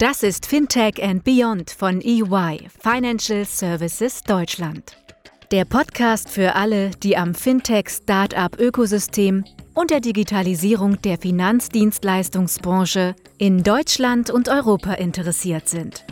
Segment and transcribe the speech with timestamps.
[0.00, 4.96] Das ist Fintech and Beyond von EY, Financial Services Deutschland.
[5.50, 9.44] Der Podcast für alle, die am Fintech-Startup-Ökosystem
[9.74, 16.06] und der Digitalisierung der Finanzdienstleistungsbranche in Deutschland und Europa interessiert sind.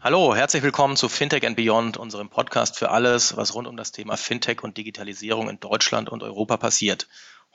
[0.00, 3.92] Hallo, herzlich willkommen zu Fintech and Beyond, unserem Podcast für alles, was rund um das
[3.92, 7.06] Thema Fintech und Digitalisierung in Deutschland und Europa passiert.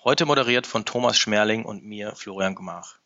[0.08, 3.00] Heute moderiert von Thomas Schmerling und mir, Florian Gemach.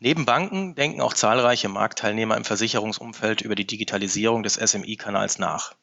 [0.00, 5.74] Neben Banken denken auch zahlreiche Marktteilnehmer im Versicherungsumfeld über die Digitalisierung des SMI-Kanals nach.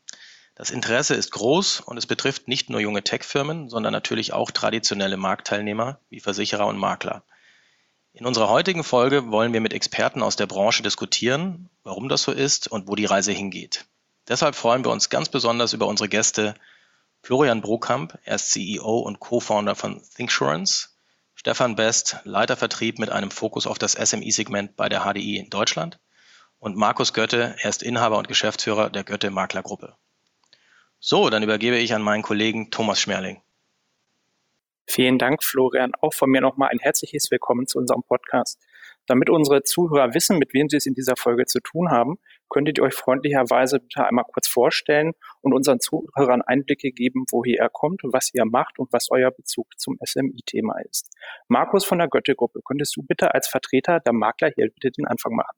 [0.54, 5.18] Das Interesse ist groß und es betrifft nicht nur junge Tech-Firmen, sondern natürlich auch traditionelle
[5.18, 7.24] Marktteilnehmer wie Versicherer und Makler.
[8.14, 12.32] In unserer heutigen Folge wollen wir mit Experten aus der Branche diskutieren, warum das so
[12.32, 13.86] ist und wo die Reise hingeht.
[14.28, 16.54] Deshalb freuen wir uns ganz besonders über unsere Gäste
[17.22, 20.90] Florian Brokamp, er ist CEO und Co-Founder von Thinksurance,
[21.36, 26.00] Stefan Best, Leiter Vertrieb mit einem Fokus auf das SMI-Segment bei der HDI in Deutschland
[26.60, 29.96] und Markus Götte, er ist Inhaber und Geschäftsführer der Götte Maklergruppe.
[31.00, 33.42] So, dann übergebe ich an meinen Kollegen Thomas Schmerling.
[34.86, 35.94] Vielen Dank, Florian.
[36.02, 38.60] Auch von mir nochmal ein herzliches Willkommen zu unserem Podcast.
[39.06, 42.78] Damit unsere Zuhörer wissen, mit wem sie es in dieser Folge zu tun haben, könntet
[42.78, 48.02] ihr euch freundlicherweise bitte einmal kurz vorstellen und unseren Zuhörern Einblicke geben, woher ihr kommt,
[48.04, 51.10] was ihr macht und was euer Bezug zum SMI-Thema ist.
[51.48, 55.36] Markus von der Götte-Gruppe, könntest du bitte als Vertreter der Makler hier bitte den Anfang
[55.36, 55.56] machen?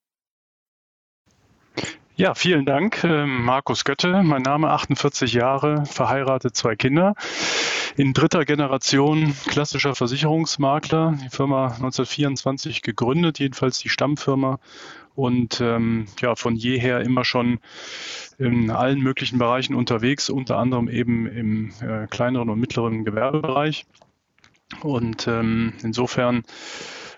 [2.16, 3.04] Ja, vielen Dank.
[3.04, 7.16] Ähm, Markus Götte, mein Name, 48 Jahre, verheiratet, zwei Kinder.
[7.98, 14.60] In dritter Generation klassischer Versicherungsmakler, die Firma 1924 gegründet, jedenfalls die Stammfirma
[15.16, 17.60] und ähm, ja, von jeher immer schon
[18.38, 23.86] in allen möglichen Bereichen unterwegs, unter anderem eben im äh, kleineren und mittleren Gewerbebereich.
[24.82, 26.44] Und ähm, insofern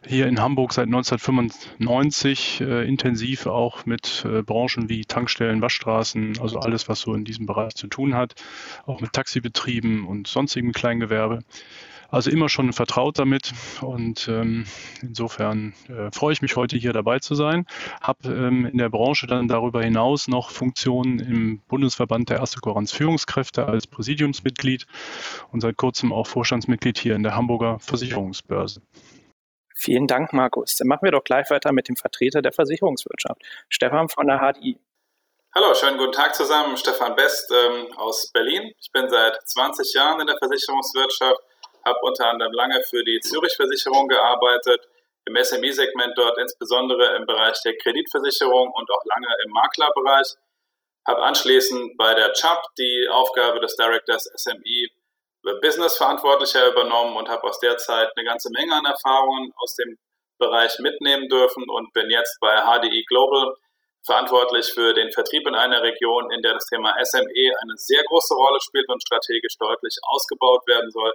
[0.06, 6.60] hier in Hamburg seit 1995 äh, intensiv auch mit äh, Branchen wie Tankstellen, Waschstraßen, also
[6.60, 8.36] alles, was so in diesem Bereich zu tun hat,
[8.86, 11.44] auch mit Taxibetrieben und sonstigem Kleingewerbe.
[12.14, 14.68] Also immer schon vertraut damit und ähm,
[15.02, 17.66] insofern äh, freue ich mich heute hier dabei zu sein.
[18.02, 22.92] Habe ähm, in der Branche dann darüber hinaus noch Funktionen im Bundesverband der Erste Korans
[22.92, 24.86] Führungskräfte als Präsidiumsmitglied
[25.52, 28.84] und seit kurzem auch Vorstandsmitglied hier in der Hamburger Versicherungsbörse.
[29.74, 30.76] Vielen Dank, Markus.
[30.76, 34.78] Dann machen wir doch gleich weiter mit dem Vertreter der Versicherungswirtschaft, Stefan von der HDI.
[35.56, 36.78] Hallo, schönen guten Tag zusammen.
[36.78, 38.72] Stefan Best ähm, aus Berlin.
[38.80, 41.42] Ich bin seit 20 Jahren in der Versicherungswirtschaft,
[41.86, 44.88] habe unter anderem lange für die Zürich-Versicherung gearbeitet,
[45.26, 50.36] im SMI-Segment dort insbesondere im Bereich der Kreditversicherung und auch lange im Maklerbereich.
[51.08, 54.90] Habe anschließend bei der CHAP die Aufgabe des Directors SMI
[55.44, 59.98] Business-Verantwortlicher übernommen und habe aus der Zeit eine ganze Menge an Erfahrungen aus dem
[60.40, 63.56] Bereich mitnehmen dürfen und bin jetzt bei HDI Global
[64.06, 68.34] verantwortlich für den Vertrieb in einer Region, in der das Thema SME eine sehr große
[68.34, 71.14] Rolle spielt und strategisch deutlich ausgebaut werden soll.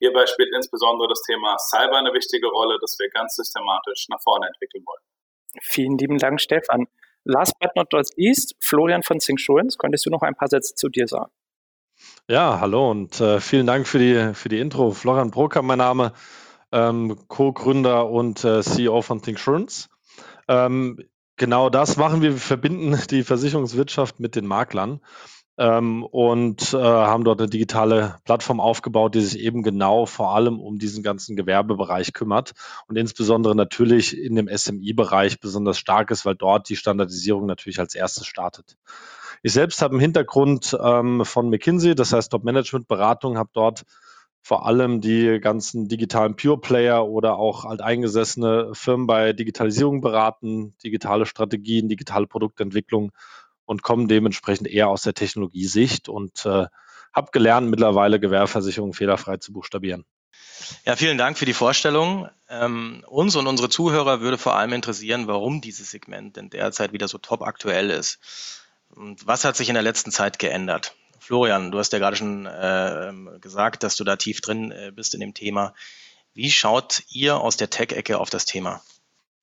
[0.00, 4.46] Hierbei spielt insbesondere das Thema Cyber eine wichtige Rolle, das wir ganz systematisch nach vorne
[4.46, 5.02] entwickeln wollen.
[5.62, 6.86] Vielen lieben Dank, Stefan.
[7.24, 11.08] Last but not least, Florian von Syncsurance, könntest du noch ein paar Sätze zu dir
[11.08, 11.32] sagen?
[12.28, 14.92] Ja, hallo und äh, vielen Dank für die, für die Intro.
[14.92, 16.12] Florian Broker, mein Name,
[16.70, 19.88] ähm, Co-Gründer und äh, CEO von Thinksurance.
[20.46, 20.98] Ähm,
[21.36, 22.32] genau das machen wir.
[22.32, 25.00] Wir verbinden die Versicherungswirtschaft mit den Maklern
[25.58, 30.60] ähm, und äh, haben dort eine digitale Plattform aufgebaut, die sich eben genau vor allem
[30.60, 32.52] um diesen ganzen Gewerbebereich kümmert
[32.86, 37.94] und insbesondere natürlich in dem SMI-Bereich besonders stark ist, weil dort die Standardisierung natürlich als
[37.96, 38.76] erstes startet.
[39.42, 43.82] Ich selbst habe einen Hintergrund ähm, von McKinsey, das heißt Top-Management-Beratung, habe dort
[44.40, 51.88] vor allem die ganzen digitalen Pure-Player oder auch alteingesessene Firmen bei Digitalisierung beraten, digitale Strategien,
[51.88, 53.12] digitale Produktentwicklung
[53.68, 56.66] und komme dementsprechend eher aus der Technologiesicht und äh,
[57.12, 60.06] habe gelernt, mittlerweile Gewehrversicherungen fehlerfrei zu buchstabieren.
[60.86, 62.30] Ja, vielen Dank für die Vorstellung.
[62.48, 67.08] Ähm, uns und unsere Zuhörer würde vor allem interessieren, warum dieses Segment denn derzeit wieder
[67.08, 68.18] so top aktuell ist.
[68.88, 70.94] Und was hat sich in der letzten Zeit geändert?
[71.18, 75.12] Florian, du hast ja gerade schon äh, gesagt, dass du da tief drin äh, bist
[75.12, 75.74] in dem Thema.
[76.32, 78.80] Wie schaut ihr aus der Tech-Ecke auf das Thema?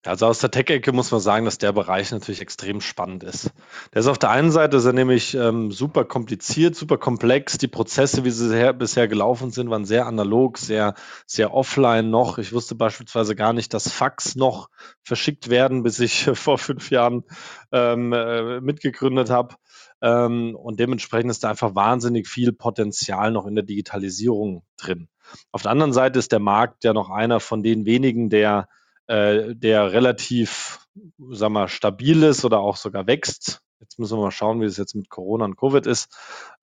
[0.08, 3.52] Also aus der Tech-Ecke muss man sagen, dass der Bereich natürlich extrem spannend ist.
[3.94, 7.58] Der ist auf der einen Seite ist er nämlich ähm, super kompliziert, super komplex.
[7.58, 10.94] Die Prozesse, wie sie her, bisher gelaufen sind, waren sehr analog, sehr,
[11.26, 12.38] sehr offline noch.
[12.38, 14.70] Ich wusste beispielsweise gar nicht, dass Fax noch
[15.02, 17.24] verschickt werden, bis ich vor fünf Jahren
[17.72, 19.56] ähm, äh, mitgegründet habe.
[20.02, 25.08] Ähm, und dementsprechend ist da einfach wahnsinnig viel Potenzial noch in der Digitalisierung drin.
[25.52, 28.68] Auf der anderen Seite ist der Markt ja noch einer von den wenigen, der,
[29.08, 30.80] äh, der relativ,
[31.32, 33.62] sag mal, stabil ist oder auch sogar wächst.
[33.82, 36.10] Jetzt müssen wir mal schauen, wie es jetzt mit Corona und Covid ist.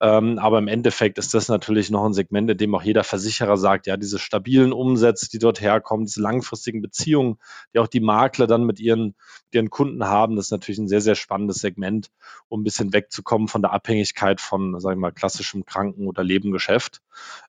[0.00, 3.56] Ähm, aber im Endeffekt ist das natürlich noch ein Segment, in dem auch jeder Versicherer
[3.58, 7.38] sagt, ja, diese stabilen Umsätze, die dort herkommen, diese langfristigen Beziehungen,
[7.74, 9.14] die auch die Makler dann mit ihren,
[9.52, 12.10] ihren Kunden haben, das ist natürlich ein sehr, sehr spannendes Segment,
[12.48, 17.02] um ein bisschen wegzukommen von der Abhängigkeit von, sagen wir mal, klassischem Kranken- oder Lebengeschäft,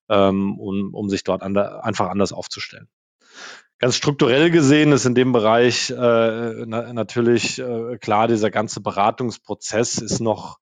[0.10, 2.90] ähm, um, um sich dort an der, einfach anders aufzustellen.
[3.84, 5.94] Ganz strukturell gesehen ist in dem Bereich äh,
[6.66, 10.60] na, natürlich äh, klar, dieser ganze Beratungsprozess ist noch,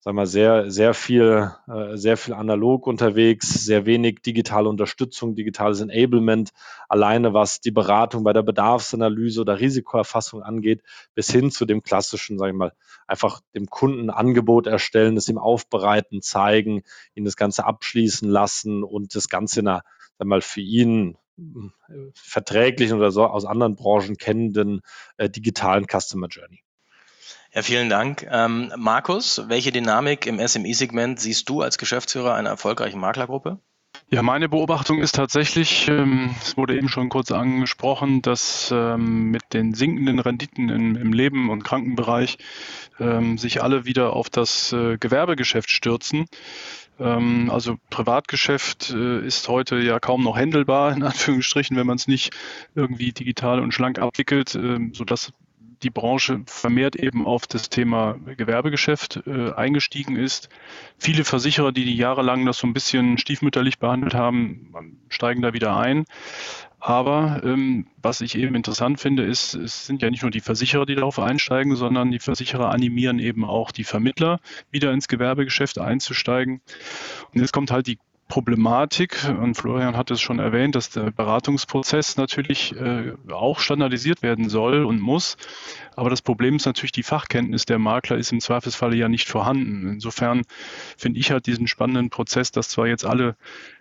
[0.00, 5.82] sagen wir, sehr, sehr viel, äh, sehr viel analog unterwegs, sehr wenig digitale Unterstützung, digitales
[5.82, 6.50] Enablement,
[6.88, 10.82] alleine was die Beratung bei der Bedarfsanalyse oder Risikoerfassung angeht,
[11.14, 12.72] bis hin zu dem klassischen, sage ich mal,
[13.06, 16.82] einfach dem Kunden Angebot erstellen, das ihm aufbereiten, zeigen,
[17.14, 19.84] ihn das Ganze abschließen lassen und das Ganze in einer,
[20.18, 21.16] sag mal, für ihn
[22.14, 24.82] verträglichen oder so aus anderen Branchen kennenden
[25.16, 26.62] äh, digitalen Customer Journey.
[27.52, 28.26] Ja, vielen Dank.
[28.30, 33.60] Ähm, Markus, welche Dynamik im SMI-Segment siehst du als Geschäftsführer einer erfolgreichen Maklergruppe?
[34.10, 39.42] Ja, meine Beobachtung ist tatsächlich, ähm, es wurde eben schon kurz angesprochen, dass ähm, mit
[39.52, 42.38] den sinkenden Renditen im, im Leben- und Krankenbereich
[43.00, 46.26] ähm, sich alle wieder auf das äh, Gewerbegeschäft stürzen.
[47.00, 52.06] Ähm, also Privatgeschäft äh, ist heute ja kaum noch händelbar, in Anführungsstrichen, wenn man es
[52.06, 52.32] nicht
[52.74, 55.32] irgendwie digital und schlank abwickelt, ähm, sodass
[55.82, 60.48] die Branche vermehrt eben auf das Thema Gewerbegeschäft äh, eingestiegen ist.
[60.98, 64.72] Viele Versicherer, die die jahrelang das so ein bisschen stiefmütterlich behandelt haben,
[65.10, 66.04] steigen da wieder ein.
[66.86, 70.84] Aber ähm, was ich eben interessant finde, ist, es sind ja nicht nur die Versicherer,
[70.84, 74.38] die darauf einsteigen, sondern die Versicherer animieren eben auch die Vermittler,
[74.70, 76.60] wieder ins Gewerbegeschäft einzusteigen.
[77.32, 77.98] Und jetzt kommt halt die
[78.28, 84.50] Problematik, und Florian hat es schon erwähnt, dass der Beratungsprozess natürlich äh, auch standardisiert werden
[84.50, 85.38] soll und muss.
[85.96, 89.88] Aber das Problem ist natürlich, die Fachkenntnis der Makler ist im Zweifelsfalle ja nicht vorhanden.
[89.88, 90.42] Insofern
[90.98, 93.36] finde ich halt diesen spannenden Prozess, dass zwar jetzt alle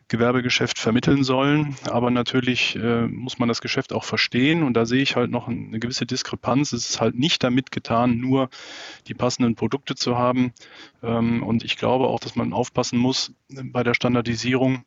[0.08, 1.76] Gewerbegeschäft vermitteln sollen.
[1.90, 5.48] Aber natürlich äh, muss man das Geschäft auch verstehen und da sehe ich halt noch
[5.48, 6.74] eine gewisse Diskrepanz.
[6.74, 8.50] Es ist halt nicht damit getan, nur
[9.08, 10.54] die passenden Produkte zu haben.
[11.02, 14.84] Ähm, und ich glaube auch, dass man aufpassen muss bei der Standardisierung,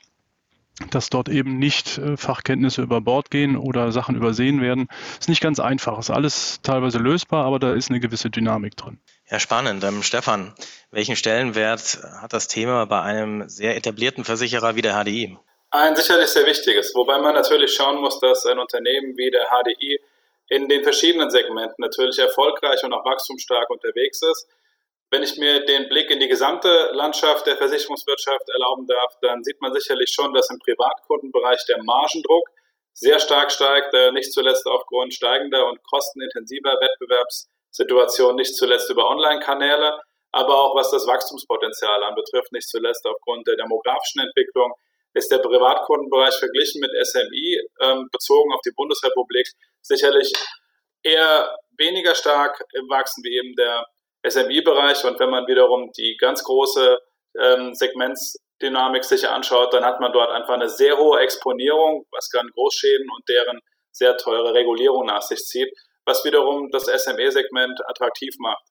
[0.90, 4.88] dass dort eben nicht äh, Fachkenntnisse über Bord gehen oder Sachen übersehen werden.
[5.18, 5.98] Ist nicht ganz einfach.
[5.98, 8.98] Ist alles teilweise lösbar, aber da ist eine gewisse Dynamik drin.
[9.28, 9.82] Ja, spannend.
[9.82, 10.54] Ähm, Stefan,
[10.92, 15.36] welchen Stellenwert hat das Thema bei einem sehr etablierten Versicherer wie der HDI?
[15.70, 20.00] Ein sicherlich sehr wichtiges, wobei man natürlich schauen muss, dass ein Unternehmen wie der HDI
[20.48, 24.46] in den verschiedenen Segmenten natürlich erfolgreich und auch wachstumsstark unterwegs ist.
[25.10, 29.60] Wenn ich mir den Blick in die gesamte Landschaft der Versicherungswirtschaft erlauben darf, dann sieht
[29.60, 32.48] man sicherlich schon, dass im Privatkundenbereich der Margendruck
[32.92, 39.08] sehr stark steigt, äh, nicht zuletzt aufgrund steigender und kostenintensiver Wettbewerbs Situation, nicht zuletzt über
[39.08, 40.00] Online-Kanäle,
[40.32, 44.72] aber auch was das Wachstumspotenzial anbetrifft, nicht zuletzt aufgrund der demografischen Entwicklung,
[45.14, 49.48] ist der Privatkundenbereich verglichen mit SMI ähm, bezogen auf die Bundesrepublik
[49.82, 50.32] sicherlich
[51.02, 53.86] eher weniger stark im Wachsen wie eben der
[54.28, 55.04] SMI-Bereich.
[55.04, 56.98] Und wenn man wiederum die ganz große
[57.38, 62.50] ähm, Segmentsdynamik sich anschaut, dann hat man dort einfach eine sehr hohe Exponierung, was kann
[62.54, 63.60] Großschäden und deren
[63.92, 65.70] sehr teure Regulierung nach sich zieht
[66.06, 68.64] was wiederum das SME-Segment attraktiv macht.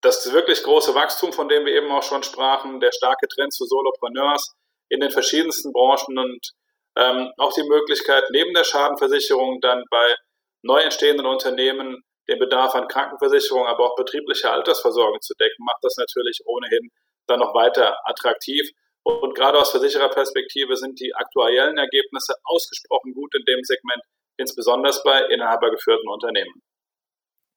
[0.00, 3.66] Das wirklich große Wachstum, von dem wir eben auch schon sprachen, der starke Trend zu
[3.66, 4.54] Solopreneurs
[4.88, 6.52] in den verschiedensten Branchen und
[6.96, 10.14] ähm, auch die Möglichkeit, neben der Schadenversicherung dann bei
[10.62, 15.96] neu entstehenden Unternehmen den Bedarf an Krankenversicherung, aber auch betrieblicher Altersversorgung zu decken, macht das
[15.96, 16.90] natürlich ohnehin
[17.26, 18.68] dann noch weiter attraktiv.
[19.04, 24.02] Und gerade aus Versichererperspektive sind die aktuellen Ergebnisse ausgesprochen gut in dem Segment,
[24.42, 26.62] insbesondere bei inhabergeführten Unternehmen.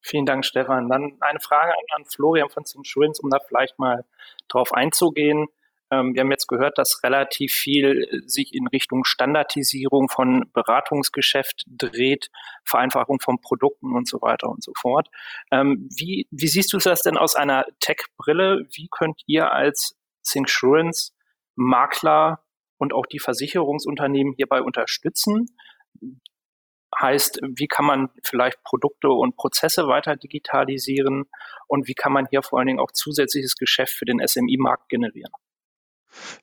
[0.01, 0.87] Vielen Dank, Stefan.
[0.87, 4.05] Dann eine Frage an, Florian von Insurance, um da vielleicht mal
[4.47, 5.47] drauf einzugehen.
[5.91, 12.29] Ähm, wir haben jetzt gehört, dass relativ viel sich in Richtung Standardisierung von Beratungsgeschäft dreht,
[12.63, 15.09] Vereinfachung von Produkten und so weiter und so fort.
[15.51, 18.67] Ähm, wie, wie siehst du das denn aus einer Tech-Brille?
[18.73, 19.95] Wie könnt ihr als
[20.33, 21.13] Insurance
[21.55, 22.43] Makler
[22.77, 25.47] und auch die Versicherungsunternehmen hierbei unterstützen?
[26.99, 31.25] Heißt, wie kann man vielleicht Produkte und Prozesse weiter digitalisieren
[31.67, 35.31] und wie kann man hier vor allen Dingen auch zusätzliches Geschäft für den SMI-Markt generieren?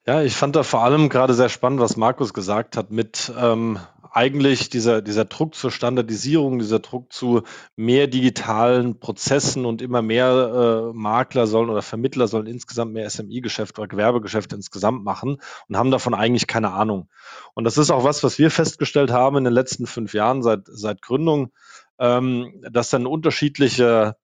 [0.06, 3.78] Ja, ich fand da vor allem gerade sehr spannend, was Markus gesagt hat mit ähm,
[4.12, 7.42] eigentlich dieser, dieser Druck zur Standardisierung, dieser Druck zu
[7.76, 13.78] mehr digitalen Prozessen und immer mehr äh, Makler sollen oder Vermittler sollen insgesamt mehr SMI-Geschäft
[13.78, 15.38] oder Gewerbegeschäft insgesamt machen
[15.68, 17.08] und haben davon eigentlich keine Ahnung.
[17.54, 20.66] Und das ist auch was, was wir festgestellt haben in den letzten fünf Jahren seit,
[20.66, 21.50] seit Gründung,
[21.98, 24.16] ähm, dass dann unterschiedliche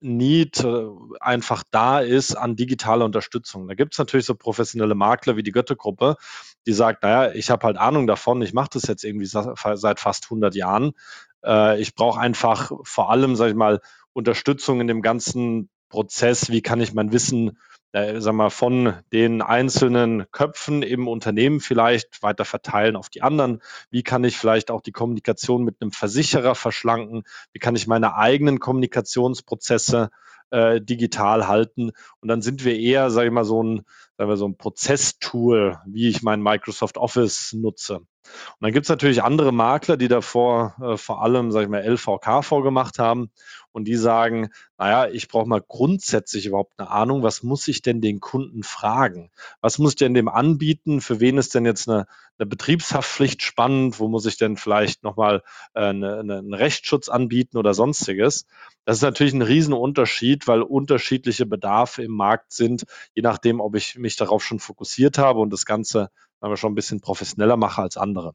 [0.00, 0.66] Need
[1.20, 3.66] einfach da ist an digitaler Unterstützung.
[3.66, 6.16] Da gibt es natürlich so professionelle Makler wie die Götte-Gruppe,
[6.66, 10.24] die sagt, naja, ich habe halt Ahnung davon, ich mache das jetzt irgendwie seit fast
[10.24, 10.92] 100 Jahren.
[11.44, 13.80] Äh, ich brauche einfach vor allem, sage ich mal,
[14.12, 17.58] Unterstützung in dem ganzen Prozess, wie kann ich mein Wissen
[17.96, 23.62] äh, sag mal, von den einzelnen Köpfen im Unternehmen vielleicht weiter verteilen auf die anderen?
[23.88, 27.22] Wie kann ich vielleicht auch die Kommunikation mit einem Versicherer verschlanken?
[27.52, 30.10] Wie kann ich meine eigenen Kommunikationsprozesse
[30.50, 31.92] äh, digital halten?
[32.20, 33.86] Und dann sind wir eher, sage ich mal, so ein,
[34.18, 38.02] sagen wir, so ein Prozesstool, wie ich mein Microsoft Office nutze.
[38.26, 41.84] Und dann gibt es natürlich andere Makler, die davor äh, vor allem, sage ich mal,
[41.84, 43.30] LVK vorgemacht haben
[43.76, 48.00] und die sagen, naja, ich brauche mal grundsätzlich überhaupt eine Ahnung, was muss ich denn
[48.00, 49.30] den Kunden fragen?
[49.60, 51.02] Was muss ich denn dem anbieten?
[51.02, 52.06] Für wen ist denn jetzt eine,
[52.38, 54.00] eine Betriebshaftpflicht spannend?
[54.00, 55.42] Wo muss ich denn vielleicht nochmal
[55.74, 58.46] äh, eine, eine, einen Rechtsschutz anbieten oder sonstiges?
[58.86, 63.98] Das ist natürlich ein Riesenunterschied, weil unterschiedliche Bedarfe im Markt sind, je nachdem, ob ich
[63.98, 66.08] mich darauf schon fokussiert habe und das Ganze
[66.40, 68.34] wir, schon ein bisschen professioneller mache als andere.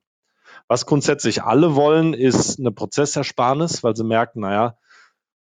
[0.67, 4.77] Was grundsätzlich alle wollen, ist eine Prozessersparnis, weil sie merken, naja,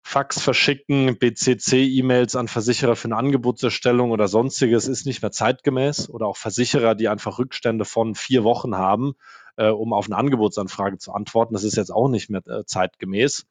[0.03, 6.27] Fax verschicken, BCC-E-Mails an Versicherer für eine Angebotserstellung oder sonstiges ist nicht mehr zeitgemäß oder
[6.27, 9.15] auch Versicherer, die einfach Rückstände von vier Wochen haben,
[9.57, 11.53] äh, um auf eine Angebotsanfrage zu antworten.
[11.53, 13.47] Das ist jetzt auch nicht mehr äh, zeitgemäß.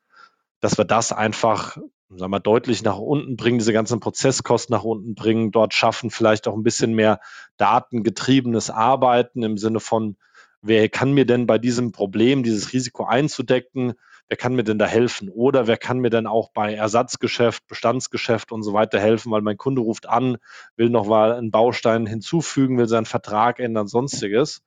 [0.60, 1.76] Dass wir das einfach
[2.08, 6.46] sagen wir, deutlich nach unten bringen, diese ganzen Prozesskosten nach unten bringen, dort schaffen, vielleicht
[6.48, 7.20] auch ein bisschen mehr
[7.56, 10.16] datengetriebenes Arbeiten im Sinne von,
[10.62, 13.94] wer kann mir denn bei diesem Problem, dieses Risiko einzudecken,
[14.28, 15.28] wer kann mir denn da helfen?
[15.28, 19.56] Oder wer kann mir denn auch bei Ersatzgeschäft, Bestandsgeschäft und so weiter helfen, weil mein
[19.56, 20.38] Kunde ruft an,
[20.76, 24.62] will noch mal einen Baustein hinzufügen, will seinen Vertrag ändern, sonstiges.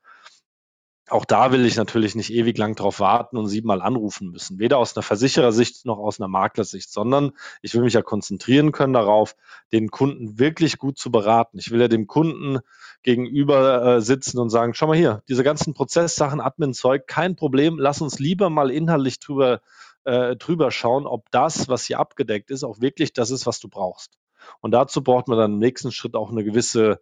[1.10, 4.60] Auch da will ich natürlich nicht ewig lang drauf warten und siebenmal anrufen müssen.
[4.60, 8.94] Weder aus einer Versicherersicht noch aus einer Maklersicht, sondern ich will mich ja konzentrieren können
[8.94, 9.36] darauf,
[9.72, 11.58] den Kunden wirklich gut zu beraten.
[11.58, 12.60] Ich will ja dem Kunden
[13.02, 18.02] gegenüber äh, sitzen und sagen, schau mal hier, diese ganzen Prozesssachen, Admin-Zeug, kein Problem, lass
[18.02, 19.62] uns lieber mal inhaltlich drüber,
[20.04, 23.70] äh, drüber schauen, ob das, was hier abgedeckt ist, auch wirklich das ist, was du
[23.70, 24.18] brauchst.
[24.62, 27.00] Und dazu braucht man dann im nächsten Schritt auch eine gewisse,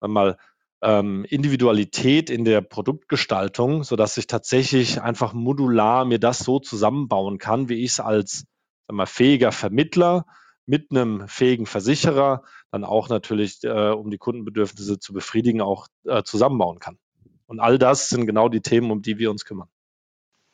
[0.00, 0.38] mal,
[0.82, 7.68] ähm, Individualität in der Produktgestaltung, sodass ich tatsächlich einfach modular mir das so zusammenbauen kann,
[7.68, 8.44] wie ich es als
[8.90, 10.26] mal, fähiger Vermittler
[10.66, 16.22] mit einem fähigen Versicherer dann auch natürlich, äh, um die Kundenbedürfnisse zu befriedigen, auch äh,
[16.22, 16.98] zusammenbauen kann.
[17.46, 19.68] Und all das sind genau die Themen, um die wir uns kümmern.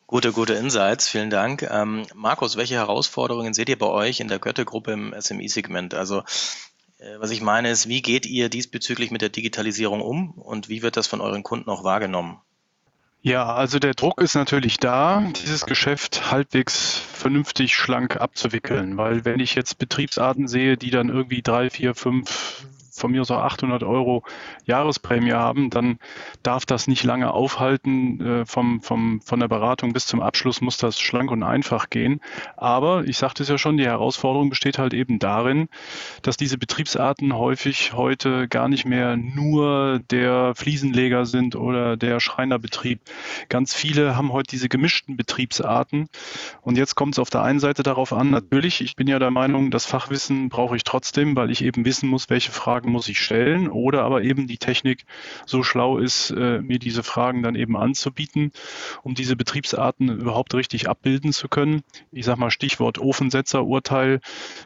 [0.06, 1.62] Gute, gute Insights, vielen Dank.
[1.62, 5.94] Ähm, Markus, welche Herausforderungen seht ihr bei euch in der Götte-Gruppe im SMI-Segment?
[5.94, 6.22] Also
[7.18, 10.96] was ich meine ist, wie geht ihr diesbezüglich mit der Digitalisierung um und wie wird
[10.96, 12.38] das von euren Kunden auch wahrgenommen?
[13.22, 19.40] Ja, also der Druck ist natürlich da, dieses Geschäft halbwegs vernünftig schlank abzuwickeln, weil wenn
[19.40, 24.22] ich jetzt Betriebsarten sehe, die dann irgendwie drei, vier, fünf von mir so 800 Euro
[24.64, 25.98] Jahresprämie haben, dann
[26.42, 28.20] darf das nicht lange aufhalten.
[28.20, 32.20] Äh, vom, vom, von der Beratung bis zum Abschluss muss das schlank und einfach gehen.
[32.56, 35.68] Aber ich sagte es ja schon, die Herausforderung besteht halt eben darin,
[36.22, 43.00] dass diese Betriebsarten häufig heute gar nicht mehr nur der Fliesenleger sind oder der Schreinerbetrieb.
[43.48, 46.08] Ganz viele haben heute diese gemischten Betriebsarten.
[46.62, 49.30] Und jetzt kommt es auf der einen Seite darauf an, natürlich, ich bin ja der
[49.30, 53.08] Meinung, das Fachwissen brauche ich trotzdem, weil ich eben wissen muss, welche Fragen Fragen muss
[53.08, 55.06] ich stellen oder aber eben die Technik
[55.44, 58.52] so schlau ist, äh, mir diese Fragen dann eben anzubieten,
[59.02, 61.82] um diese Betriebsarten überhaupt richtig abbilden zu können.
[62.12, 64.20] Ich sage mal Stichwort Ofensetzerurteil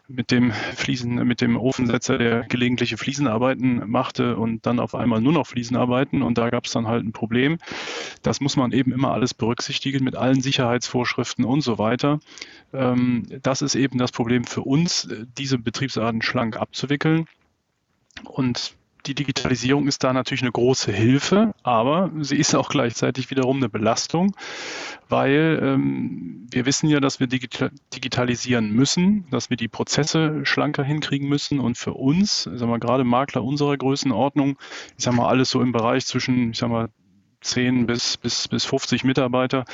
[0.07, 5.33] mit dem Fliesen, mit dem Ofensetzer, der gelegentliche Fliesenarbeiten machte und dann auf einmal nur
[5.33, 7.57] noch Fliesenarbeiten und da gab es dann halt ein Problem.
[8.23, 12.21] Das muss man eben immer alles berücksichtigen mit allen Sicherheitsvorschriften und so weiter.
[12.75, 15.09] Ähm, das ist eben das Problem für uns,
[15.39, 17.27] diese Betriebsarten schlank abzuwickeln.
[18.25, 18.75] Und
[19.07, 23.69] die Digitalisierung ist da natürlich eine große Hilfe, aber sie ist auch gleichzeitig wiederum eine
[23.69, 24.37] Belastung,
[25.09, 30.85] weil ähm, wir wissen ja, dass wir digital digitalisieren müssen, dass wir die Prozesse schlanker
[30.85, 34.59] hinkriegen müssen und für uns, sagen wir gerade Makler unserer Größenordnung,
[34.99, 36.89] ich sage mal alles so im Bereich zwischen, ich sage mal
[37.41, 39.65] 10 bis, bis, bis 50 Mitarbeiter,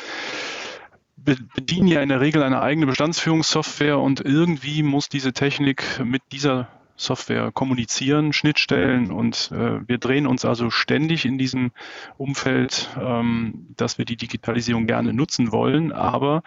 [1.17, 6.69] bedienen ja in der Regel eine eigene Bestandsführungssoftware und irgendwie muss diese Technik mit dieser
[6.97, 11.73] Software kommunizieren, Schnittstellen und äh, wir drehen uns also ständig in diesem
[12.17, 15.93] Umfeld, ähm, dass wir die Digitalisierung gerne nutzen wollen.
[15.93, 16.43] Aber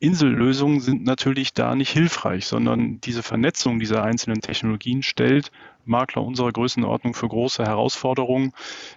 [0.00, 5.50] Insellösungen sind natürlich da nicht hilfreich, sondern diese Vernetzung dieser einzelnen Technologien stellt
[5.86, 8.52] Makler unserer Größenordnung für große Herausforderungen,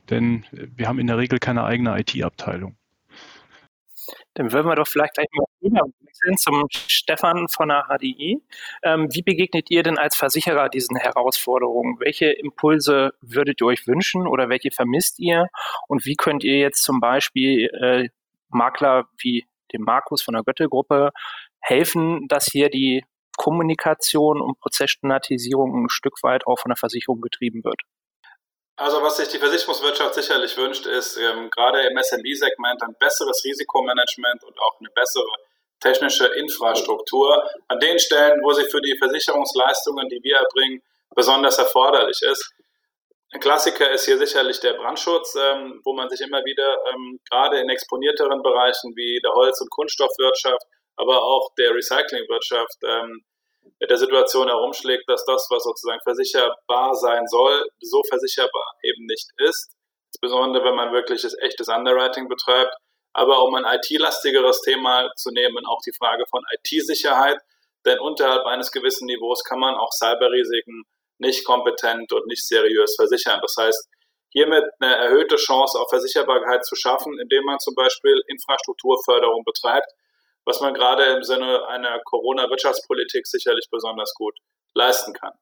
[0.10, 2.76] denn wir haben in der Regel keine eigene IT-Abteilung.
[4.36, 5.46] Dann würden wir doch vielleicht gleich mal
[6.18, 8.42] wechseln zum Stefan von der HDI.
[8.84, 12.00] Ähm, wie begegnet ihr denn als Versicherer diesen Herausforderungen?
[12.00, 15.48] Welche Impulse würdet ihr euch wünschen oder welche vermisst ihr?
[15.88, 18.10] Und wie könnt ihr jetzt zum Beispiel äh,
[18.50, 21.12] Makler wie dem Markus von der Götte-Gruppe
[21.60, 23.04] helfen, dass hier die
[23.38, 27.82] Kommunikation und Prozessstandardisierung ein Stück weit auch von der Versicherung getrieben wird?
[28.78, 34.44] Also was sich die Versicherungswirtschaft sicherlich wünscht, ist ähm, gerade im SME-Segment ein besseres Risikomanagement
[34.44, 35.26] und auch eine bessere
[35.80, 40.84] technische Infrastruktur an den Stellen, wo sie für die Versicherungsleistungen, die wir erbringen,
[41.16, 42.54] besonders erforderlich ist.
[43.32, 47.60] Ein Klassiker ist hier sicherlich der Brandschutz, ähm, wo man sich immer wieder ähm, gerade
[47.60, 50.66] in exponierteren Bereichen wie der Holz- und Kunststoffwirtschaft,
[50.96, 53.24] aber auch der Recyclingwirtschaft ähm,
[53.80, 59.30] mit der Situation herumschlägt, dass das, was sozusagen versicherbar sein soll, so versicherbar eben nicht
[59.38, 59.76] ist.
[60.10, 62.74] Insbesondere wenn man wirkliches echtes Underwriting betreibt.
[63.14, 67.38] Aber um ein IT-lastigeres Thema zu nehmen, auch die Frage von IT-Sicherheit.
[67.86, 70.84] Denn unterhalb eines gewissen Niveaus kann man auch Cyberrisiken
[71.20, 73.40] nicht kompetent und nicht seriös versichern.
[73.42, 73.90] Das heißt,
[74.30, 79.88] hiermit eine erhöhte Chance auf Versicherbarkeit zu schaffen, indem man zum Beispiel Infrastrukturförderung betreibt,
[80.48, 84.34] was man gerade im Sinne einer Corona-Wirtschaftspolitik sicherlich besonders gut
[84.74, 85.34] leisten kann.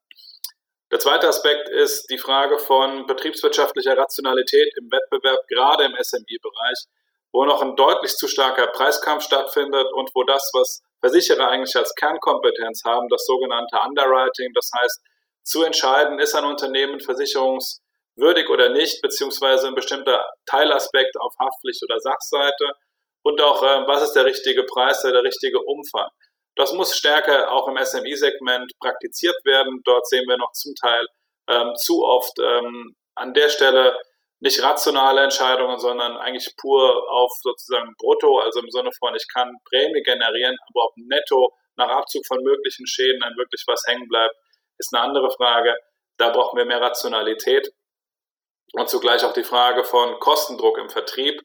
[0.92, 6.86] Der zweite Aspekt ist die Frage von betriebswirtschaftlicher Rationalität im Wettbewerb, gerade im SMI-Bereich,
[7.32, 11.94] wo noch ein deutlich zu starker Preiskampf stattfindet und wo das, was Versicherer eigentlich als
[11.94, 15.04] Kernkompetenz haben, das sogenannte Underwriting, das heißt,
[15.44, 22.00] zu entscheiden, ist ein Unternehmen versicherungswürdig oder nicht, beziehungsweise ein bestimmter Teilaspekt auf Haftpflicht oder
[22.00, 22.74] Sachseite
[23.26, 26.08] und auch, äh, was ist der richtige Preis, der richtige Umfang.
[26.56, 29.82] Das muss stärker auch im SMI-Segment praktiziert werden.
[29.84, 31.06] Dort sehen wir noch zum Teil
[31.50, 33.98] ähm, zu oft ähm, an der Stelle
[34.42, 39.58] nicht rationale Entscheidungen, sondern eigentlich pur auf sozusagen Brutto, also im Sinne von, ich kann
[39.70, 44.36] Prämie generieren, aber ob netto nach Abzug von möglichen Schäden dann wirklich was hängen bleibt,
[44.78, 45.76] ist eine andere Frage.
[46.18, 47.70] Da brauchen wir mehr Rationalität.
[48.74, 51.42] Und zugleich auch die Frage von Kostendruck im Vertrieb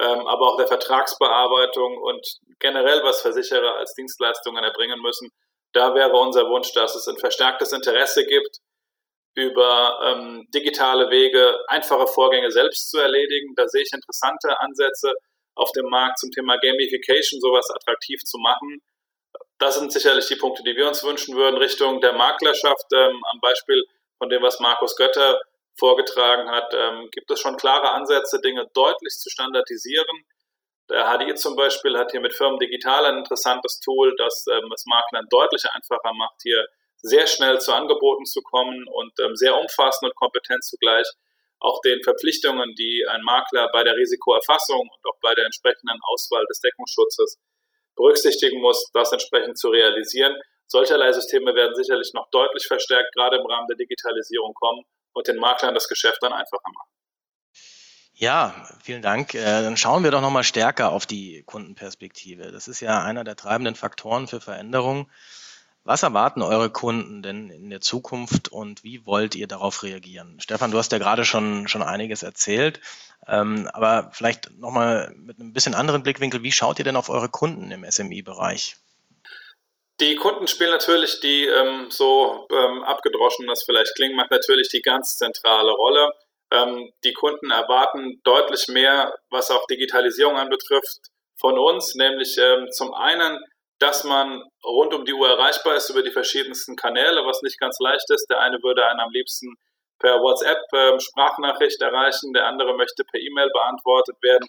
[0.00, 2.26] ähm, aber auch der Vertragsbearbeitung und
[2.58, 5.30] generell, was Versicherer als Dienstleistungen erbringen müssen.
[5.72, 8.58] Da wäre unser Wunsch, dass es ein verstärktes Interesse gibt,
[9.34, 13.54] über ähm, digitale Wege einfache Vorgänge selbst zu erledigen.
[13.54, 15.12] Da sehe ich interessante Ansätze
[15.54, 18.82] auf dem Markt zum Thema Gamification, sowas attraktiv zu machen.
[19.58, 22.86] Das sind sicherlich die Punkte, die wir uns wünschen würden, Richtung der Maklerschaft.
[22.94, 23.84] Ähm, am Beispiel
[24.18, 25.40] von dem, was Markus Götter
[25.80, 30.24] vorgetragen hat, ähm, gibt es schon klare Ansätze, Dinge deutlich zu standardisieren.
[30.90, 34.84] Der HDI zum Beispiel hat hier mit Firmen Digital ein interessantes Tool, das ähm, es
[34.86, 36.64] Maklern deutlich einfacher macht, hier
[37.02, 41.06] sehr schnell zu Angeboten zu kommen und ähm, sehr umfassend und kompetent zugleich
[41.58, 46.44] auch den Verpflichtungen, die ein Makler bei der Risikoerfassung und auch bei der entsprechenden Auswahl
[46.48, 47.38] des Deckungsschutzes
[47.96, 50.36] berücksichtigen muss, das entsprechend zu realisieren.
[50.66, 55.36] Solcherlei Systeme werden sicherlich noch deutlich verstärkt, gerade im Rahmen der Digitalisierung kommen und den
[55.36, 56.90] Maklern das Geschäft dann einfacher machen.
[58.20, 59.34] Ja, vielen Dank.
[59.34, 62.52] Äh, dann schauen wir doch nochmal stärker auf die Kundenperspektive.
[62.52, 65.10] Das ist ja einer der treibenden Faktoren für Veränderungen.
[65.84, 70.38] Was erwarten eure Kunden denn in der Zukunft und wie wollt ihr darauf reagieren?
[70.38, 72.82] Stefan, du hast ja gerade schon, schon einiges erzählt,
[73.26, 76.42] ähm, aber vielleicht nochmal mit einem bisschen anderen Blickwinkel.
[76.42, 78.76] Wie schaut ihr denn auf eure Kunden im SMI-Bereich?
[80.00, 84.80] Die Kunden spielen natürlich die, ähm, so ähm, abgedroschen das vielleicht klingt, macht natürlich die
[84.80, 86.10] ganz zentrale Rolle.
[86.50, 92.94] Ähm, die Kunden erwarten deutlich mehr, was auch Digitalisierung anbetrifft, von uns, nämlich ähm, zum
[92.94, 93.38] einen,
[93.78, 97.78] dass man rund um die Uhr erreichbar ist über die verschiedensten Kanäle, was nicht ganz
[97.80, 98.26] leicht ist.
[98.28, 99.54] Der eine würde einen am liebsten
[99.98, 104.48] per WhatsApp äh, Sprachnachricht erreichen, der andere möchte per E-Mail beantwortet werden.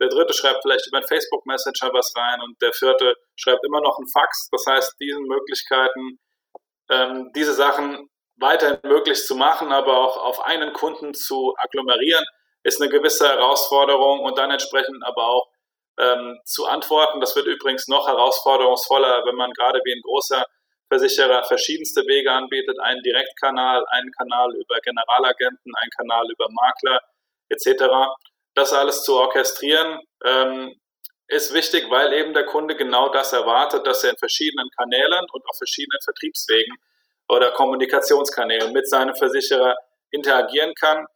[0.00, 3.80] Der dritte schreibt vielleicht über einen Facebook Messenger was rein und der vierte schreibt immer
[3.80, 4.48] noch einen Fax.
[4.50, 6.18] Das heißt, diesen Möglichkeiten,
[6.90, 12.24] ähm, diese Sachen weiterhin möglich zu machen, aber auch auf einen Kunden zu agglomerieren,
[12.62, 15.46] ist eine gewisse Herausforderung und dann entsprechend aber auch
[15.98, 17.20] ähm, zu antworten.
[17.20, 20.44] Das wird übrigens noch herausforderungsvoller, wenn man gerade wie ein großer
[20.88, 27.00] Versicherer verschiedenste Wege anbietet, einen Direktkanal, einen Kanal über Generalagenten, einen Kanal über Makler
[27.50, 28.08] etc
[28.60, 30.74] das alles zu orchestrieren, ähm,
[31.28, 35.42] ist wichtig, weil eben der Kunde genau das erwartet, dass er in verschiedenen Kanälen und
[35.48, 36.76] auf verschiedenen Vertriebswegen
[37.28, 39.76] oder Kommunikationskanälen mit seinem Versicherer
[40.10, 41.06] interagieren kann.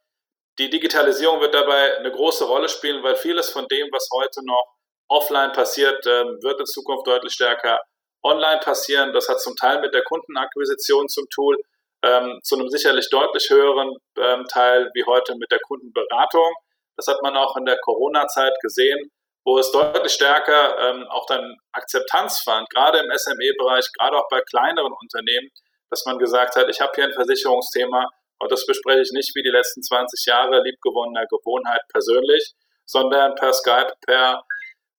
[0.57, 4.65] Die Digitalisierung wird dabei eine große Rolle spielen, weil vieles von dem, was heute noch
[5.09, 7.81] offline passiert, ähm, wird in Zukunft deutlich stärker
[8.23, 9.13] online passieren.
[9.13, 11.57] Das hat zum Teil mit der Kundenakquisition zum Tool,
[12.03, 16.53] ähm, zu einem sicherlich deutlich höheren ähm, Teil wie heute mit der Kundenberatung.
[16.97, 19.11] Das hat man auch in der Corona-Zeit gesehen,
[19.45, 24.41] wo es deutlich stärker ähm, auch dann Akzeptanz fand, gerade im SME-Bereich, gerade auch bei
[24.41, 25.49] kleineren Unternehmen,
[25.89, 29.43] dass man gesagt hat, ich habe hier ein Versicherungsthema und das bespreche ich nicht wie
[29.43, 32.53] die letzten 20 Jahre liebgewonnener Gewohnheit persönlich,
[32.85, 34.43] sondern per Skype, per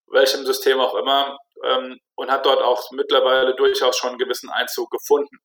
[0.09, 4.91] welchem System auch immer ähm, und hat dort auch mittlerweile durchaus schon einen gewissen Einzug
[4.91, 5.39] gefunden.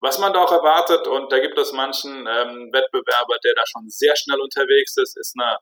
[0.00, 3.88] Was man da auch erwartet, und da gibt es manchen ähm, Wettbewerber, der da schon
[3.88, 5.58] sehr schnell unterwegs ist, ist eine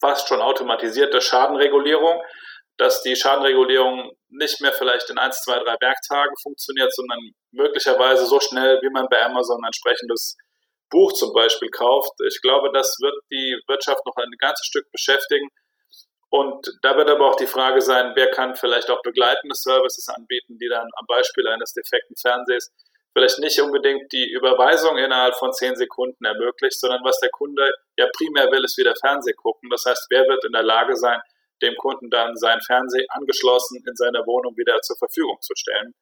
[0.00, 2.22] fast schon automatisierte Schadenregulierung,
[2.76, 7.18] dass die Schadenregulierung nicht mehr vielleicht in 1, 2, 3 Werktagen funktioniert, sondern
[7.50, 10.36] möglicherweise so schnell, wie man bei Amazon ein entsprechendes
[10.90, 12.12] Buch zum Beispiel kauft.
[12.26, 15.48] Ich glaube, das wird die Wirtschaft noch ein ganzes Stück beschäftigen.
[16.30, 20.58] Und da wird aber auch die Frage sein, wer kann vielleicht auch begleitende Services anbieten,
[20.58, 22.70] die dann am Beispiel eines defekten Fernsehs
[23.18, 28.06] vielleicht nicht unbedingt die Überweisung innerhalb von zehn Sekunden ermöglicht, sondern was der Kunde ja
[28.16, 29.68] primär will, ist wieder Fernseh gucken.
[29.70, 31.20] Das heißt, wer wird in der Lage sein,
[31.60, 35.94] dem Kunden dann sein Fernseh angeschlossen in seiner Wohnung wieder zur Verfügung zu stellen.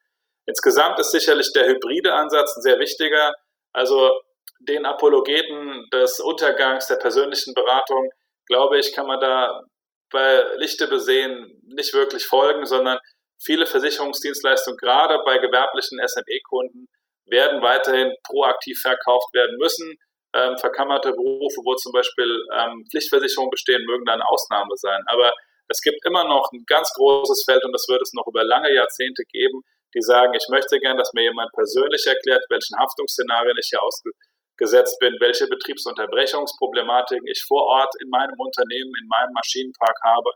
[0.44, 3.34] Insgesamt ist sicherlich der hybride Ansatz ein sehr wichtiger.
[3.72, 4.20] Also
[4.60, 8.10] den Apologeten des Untergangs der persönlichen Beratung,
[8.46, 9.62] glaube ich, kann man da
[10.10, 12.98] bei Lichte besehen nicht wirklich folgen, sondern
[13.38, 16.88] viele Versicherungsdienstleistungen, gerade bei gewerblichen SME-Kunden,
[17.26, 19.96] werden weiterhin proaktiv verkauft werden müssen.
[20.34, 25.02] Ähm, verkammerte Berufe, wo zum Beispiel ähm, Pflichtversicherungen bestehen, mögen dann Ausnahme sein.
[25.06, 25.32] Aber
[25.68, 28.72] es gibt immer noch ein ganz großes Feld und das wird es noch über lange
[28.72, 29.62] Jahrzehnte geben,
[29.94, 34.98] die sagen, ich möchte gern, dass mir jemand persönlich erklärt, welchen Haftungsszenarien ich hier ausgesetzt
[35.00, 40.30] bin, welche Betriebsunterbrechungsproblematiken ich vor Ort in meinem Unternehmen, in meinem Maschinenpark habe.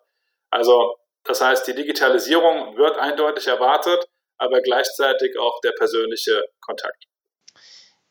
[0.50, 4.09] Also das heißt, die Digitalisierung wird eindeutig erwartet,
[4.40, 7.05] aber gleichzeitig auch der persönliche Kontakt.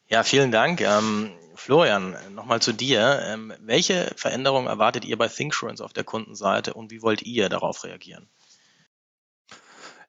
[0.07, 0.81] Ja, vielen Dank.
[0.81, 3.21] Ähm, Florian, nochmal zu dir.
[3.25, 7.83] Ähm, welche Veränderungen erwartet ihr bei ThinkSurance auf der Kundenseite und wie wollt ihr darauf
[7.83, 8.29] reagieren?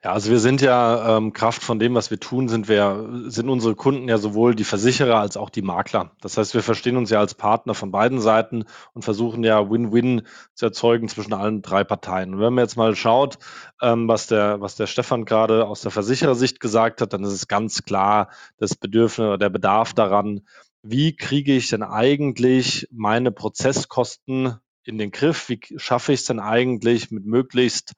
[0.02, 3.50] Ja, also wir sind ja ähm, Kraft von dem, was wir tun, sind wir, sind
[3.50, 6.12] unsere Kunden ja sowohl die Versicherer als auch die Makler.
[6.22, 10.22] Das heißt, wir verstehen uns ja als Partner von beiden Seiten und versuchen ja Win-Win
[10.54, 12.32] zu erzeugen zwischen allen drei Parteien.
[12.32, 13.38] Und wenn man jetzt mal schaut,
[13.82, 17.46] ähm, was der, was der Stefan gerade aus der Versicherersicht gesagt hat, dann ist es
[17.46, 20.40] ganz klar das Bedürfnis oder der Bedarf daran,
[20.82, 25.50] wie kriege ich denn eigentlich meine Prozesskosten in den Griff?
[25.50, 27.92] Wie schaffe ich es denn eigentlich mit möglichst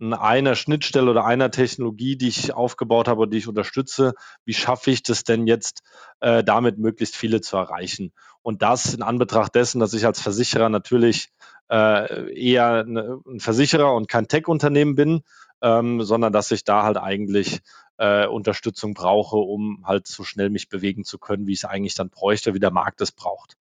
[0.00, 4.90] einer Schnittstelle oder einer Technologie, die ich aufgebaut habe und die ich unterstütze, wie schaffe
[4.90, 5.82] ich das denn jetzt,
[6.20, 8.12] äh, damit möglichst viele zu erreichen?
[8.42, 11.30] Und das in Anbetracht dessen, dass ich als Versicherer natürlich
[11.70, 15.22] äh, eher ne, ein Versicherer und kein Tech-Unternehmen bin,
[15.62, 17.60] ähm, sondern dass ich da halt eigentlich
[17.98, 21.94] äh, Unterstützung brauche, um halt so schnell mich bewegen zu können, wie ich es eigentlich
[21.94, 23.58] dann bräuchte, wie der Markt es braucht.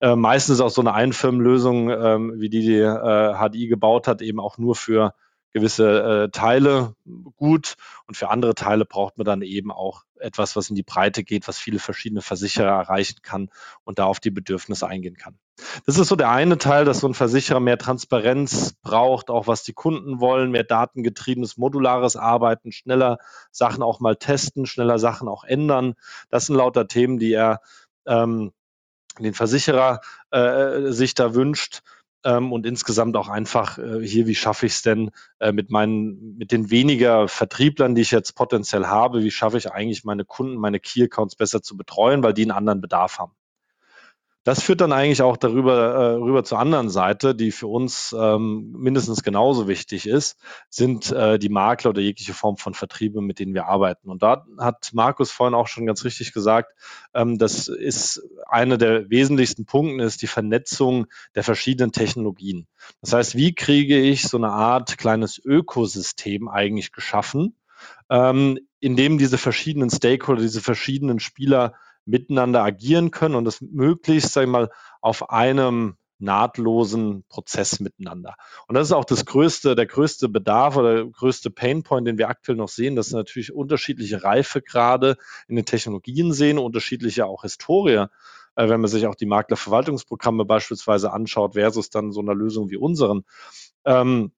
[0.00, 4.40] Äh, meistens auch so eine Einfirmenlösung, ähm, wie die die äh, HDI gebaut hat, eben
[4.40, 5.14] auch nur für
[5.52, 6.94] gewisse äh, Teile
[7.36, 11.24] gut und für andere Teile braucht man dann eben auch etwas, was in die Breite
[11.24, 13.50] geht, was viele verschiedene Versicherer erreichen kann
[13.84, 15.38] und da auf die Bedürfnisse eingehen kann.
[15.86, 19.64] Das ist so der eine Teil, dass so ein Versicherer mehr Transparenz braucht, auch was
[19.64, 23.18] die Kunden wollen, mehr datengetriebenes, modulares Arbeiten, schneller
[23.50, 25.94] Sachen auch mal testen, schneller Sachen auch ändern.
[26.30, 27.60] Das sind lauter Themen, die er
[28.06, 28.52] ähm,
[29.18, 31.82] den Versicherer äh, sich da wünscht
[32.24, 36.36] ähm, und insgesamt auch einfach äh, hier, wie schaffe ich es denn äh, mit meinen,
[36.36, 40.56] mit den weniger Vertrieblern, die ich jetzt potenziell habe, wie schaffe ich eigentlich meine Kunden,
[40.56, 43.32] meine Key Accounts besser zu betreuen, weil die einen anderen Bedarf haben.
[44.48, 48.72] Das führt dann eigentlich auch darüber äh, rüber zur anderen Seite, die für uns ähm,
[48.74, 50.38] mindestens genauso wichtig ist,
[50.70, 54.08] sind äh, die Makler oder jegliche Form von Vertriebe, mit denen wir arbeiten.
[54.08, 56.72] Und da hat Markus vorhin auch schon ganz richtig gesagt,
[57.12, 62.66] ähm, das ist einer der wesentlichsten Punkte, ist die Vernetzung der verschiedenen Technologien.
[63.02, 67.54] Das heißt, wie kriege ich so eine Art kleines Ökosystem eigentlich geschaffen,
[68.08, 71.74] ähm, in dem diese verschiedenen Stakeholder, diese verschiedenen Spieler
[72.08, 78.34] miteinander agieren können und das möglichst, sag ich mal, auf einem nahtlosen Prozess miteinander.
[78.66, 82.28] Und das ist auch das größte, der größte Bedarf oder der größte Painpoint, den wir
[82.28, 85.16] aktuell noch sehen, dass natürlich unterschiedliche Reifegrade
[85.46, 88.06] in den Technologien sehen, unterschiedliche auch Historie,
[88.56, 92.78] äh, wenn man sich auch die Maklerverwaltungsprogramme beispielsweise anschaut, versus dann so einer Lösung wie
[92.78, 93.24] unseren.
[93.84, 94.32] Ähm,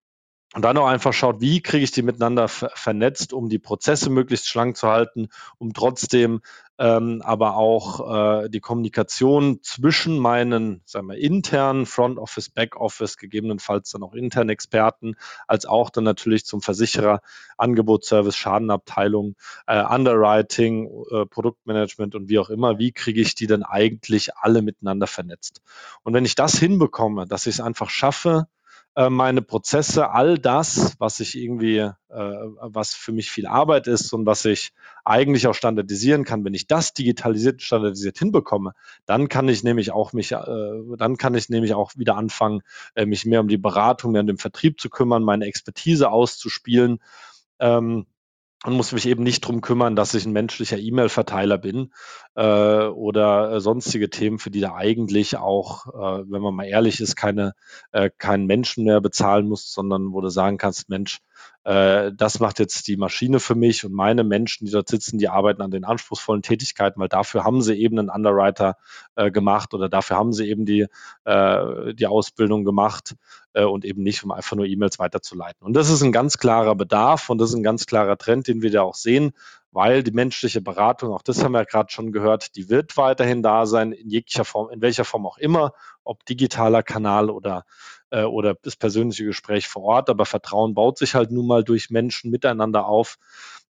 [0.55, 4.11] und dann auch einfach schaut, wie kriege ich die miteinander ver vernetzt, um die Prozesse
[4.11, 6.41] möglichst schlank zu halten, um trotzdem
[6.77, 13.17] ähm, aber auch äh, die Kommunikation zwischen meinen sagen wir, internen Front Office, Back Office,
[13.17, 15.15] gegebenenfalls dann auch internen Experten,
[15.47, 17.21] als auch dann natürlich zum Versicherer,
[17.57, 19.37] Angebotsservice, Schadenabteilung,
[19.67, 24.63] äh, Underwriting, äh, Produktmanagement und wie auch immer, wie kriege ich die denn eigentlich alle
[24.63, 25.61] miteinander vernetzt?
[26.03, 28.49] Und wenn ich das hinbekomme, dass ich es einfach schaffe,
[28.97, 34.27] meine Prozesse, all das, was ich irgendwie, äh, was für mich viel Arbeit ist und
[34.27, 34.73] was ich
[35.05, 38.73] eigentlich auch standardisieren kann, wenn ich das digitalisiert, standardisiert hinbekomme,
[39.07, 40.39] dann kann ich nämlich auch mich, äh,
[40.97, 42.63] dann kann ich nämlich auch wieder anfangen,
[42.95, 46.99] äh, mich mehr um die Beratung, mehr um den Vertrieb zu kümmern, meine Expertise auszuspielen.
[47.61, 48.07] Ähm,
[48.65, 51.93] und muss mich eben nicht drum kümmern, dass ich ein menschlicher E-Mail-Verteiler bin
[52.35, 57.01] äh, oder äh, sonstige Themen, für die da eigentlich auch, äh, wenn man mal ehrlich
[57.01, 57.55] ist, keine,
[57.93, 61.21] äh, keinen Menschen mehr bezahlen muss, sondern wo du sagen kannst, Mensch,
[61.65, 65.29] äh, das macht jetzt die Maschine für mich und meine Menschen, die dort sitzen, die
[65.29, 68.77] arbeiten an den anspruchsvollen Tätigkeiten, weil dafür haben sie eben einen Underwriter
[69.15, 70.87] äh, gemacht oder dafür haben sie eben die,
[71.25, 73.15] äh, die Ausbildung gemacht
[73.53, 75.67] äh, und eben nicht, um einfach nur E-Mails weiterzuleiten.
[75.67, 78.63] Und das ist ein ganz klarer Bedarf und das ist ein ganz klarer Trend, den
[78.63, 79.33] wir da auch sehen
[79.73, 83.67] weil die menschliche Beratung, auch das haben wir gerade schon gehört, die wird weiterhin da
[83.67, 87.65] sein, in jeglicher Form, in welcher Form auch immer, ob digitaler Kanal oder,
[88.11, 90.11] äh, oder das persönliche Gespräch vor Ort.
[90.11, 93.17] Aber Vertrauen baut sich halt nun mal durch Menschen miteinander auf.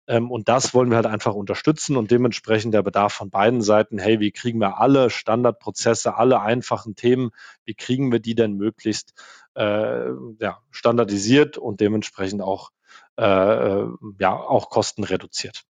[0.07, 3.99] Ähm, und das wollen wir halt einfach unterstützen und dementsprechend der Bedarf von beiden Seiten,
[3.99, 7.31] hey, wie kriegen wir alle Standardprozesse, alle einfachen Themen,
[7.64, 9.14] wie kriegen wir die denn möglichst
[9.59, 12.71] äh, ja, standardisiert und dementsprechend auch,
[13.18, 15.64] äh, äh ja, auch kostenreduziert.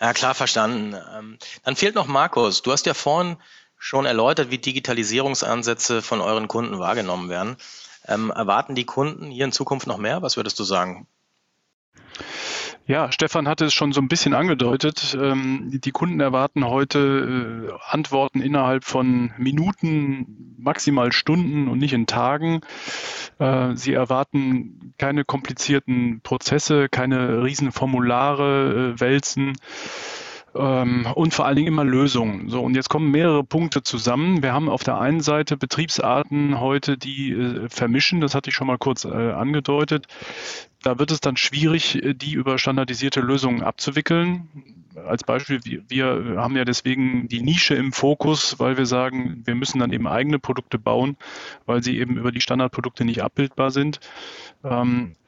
[0.00, 0.96] Ja, klar verstanden.
[1.14, 2.62] Ähm, dann fehlt noch Markus.
[2.62, 3.36] Du hast ja vorhin
[3.76, 7.56] schon erläutert, wie Digitalisierungsansätze von euren Kunden wahrgenommen werden.
[8.06, 10.22] Ähm, erwarten die Kunden hier in Zukunft noch mehr?
[10.22, 11.06] Was würdest du sagen?
[12.86, 15.16] Ja, Stefan hatte es schon so ein bisschen angedeutet.
[15.18, 22.06] Ähm, die Kunden erwarten heute äh, Antworten innerhalb von Minuten, maximal Stunden und nicht in
[22.06, 22.60] Tagen.
[23.38, 29.54] Äh, sie erwarten keine komplizierten Prozesse, keine riesen Formulare äh, wälzen
[30.54, 32.48] und vor allen Dingen immer Lösungen.
[32.48, 34.42] So, und jetzt kommen mehrere Punkte zusammen.
[34.42, 38.68] Wir haben auf der einen Seite Betriebsarten heute, die äh, vermischen, das hatte ich schon
[38.68, 40.06] mal kurz äh, angedeutet.
[40.82, 44.48] Da wird es dann schwierig, äh, die über standardisierte Lösungen abzuwickeln.
[45.08, 49.80] Als Beispiel, wir haben ja deswegen die Nische im Fokus, weil wir sagen, wir müssen
[49.80, 51.16] dann eben eigene Produkte bauen,
[51.66, 53.98] weil sie eben über die Standardprodukte nicht abbildbar sind.
[54.62, 55.23] Ähm, äh,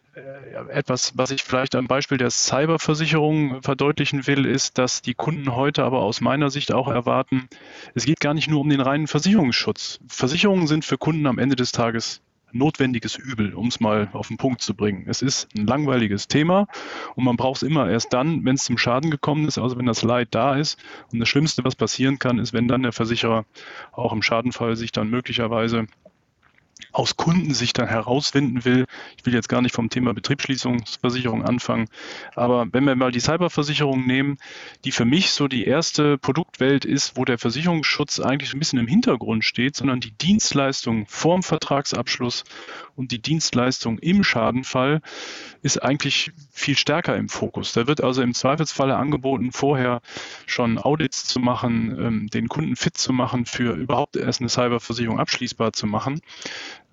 [0.71, 5.85] etwas, was ich vielleicht am Beispiel der Cyberversicherung verdeutlichen will, ist, dass die Kunden heute
[5.85, 7.49] aber aus meiner Sicht auch erwarten,
[7.95, 10.01] es geht gar nicht nur um den reinen Versicherungsschutz.
[10.09, 14.37] Versicherungen sind für Kunden am Ende des Tages notwendiges Übel, um es mal auf den
[14.37, 15.05] Punkt zu bringen.
[15.07, 16.69] Es ist ein langweiliges Thema
[17.15, 19.87] und man braucht es immer erst dann, wenn es zum Schaden gekommen ist, also wenn
[19.87, 20.79] das Leid da ist.
[21.13, 23.45] Und das Schlimmste, was passieren kann, ist, wenn dann der Versicherer
[23.93, 25.87] auch im Schadenfall sich dann möglicherweise
[26.97, 28.87] aus Kundensicht dann herausfinden will.
[29.19, 31.89] Ich will jetzt gar nicht vom Thema Betriebsschließungsversicherung anfangen,
[32.35, 34.39] aber wenn wir mal die Cyberversicherung nehmen,
[34.87, 38.87] die für mich so die erste Produktwelt ist, wo der Versicherungsschutz eigentlich ein bisschen im
[38.87, 42.45] Hintergrund steht, sondern die Dienstleistung vorm Vertragsabschluss
[42.95, 45.03] und die Dienstleistung im Schadenfall
[45.63, 47.73] ist eigentlich viel stärker im Fokus.
[47.75, 50.01] Da wird also im Zweifelsfalle angeboten, vorher
[50.47, 55.21] schon Audits zu machen, ähm, den Kunden fit zu machen, für überhaupt erst eine Cyberversicherung
[55.21, 56.23] abschließbar zu machen.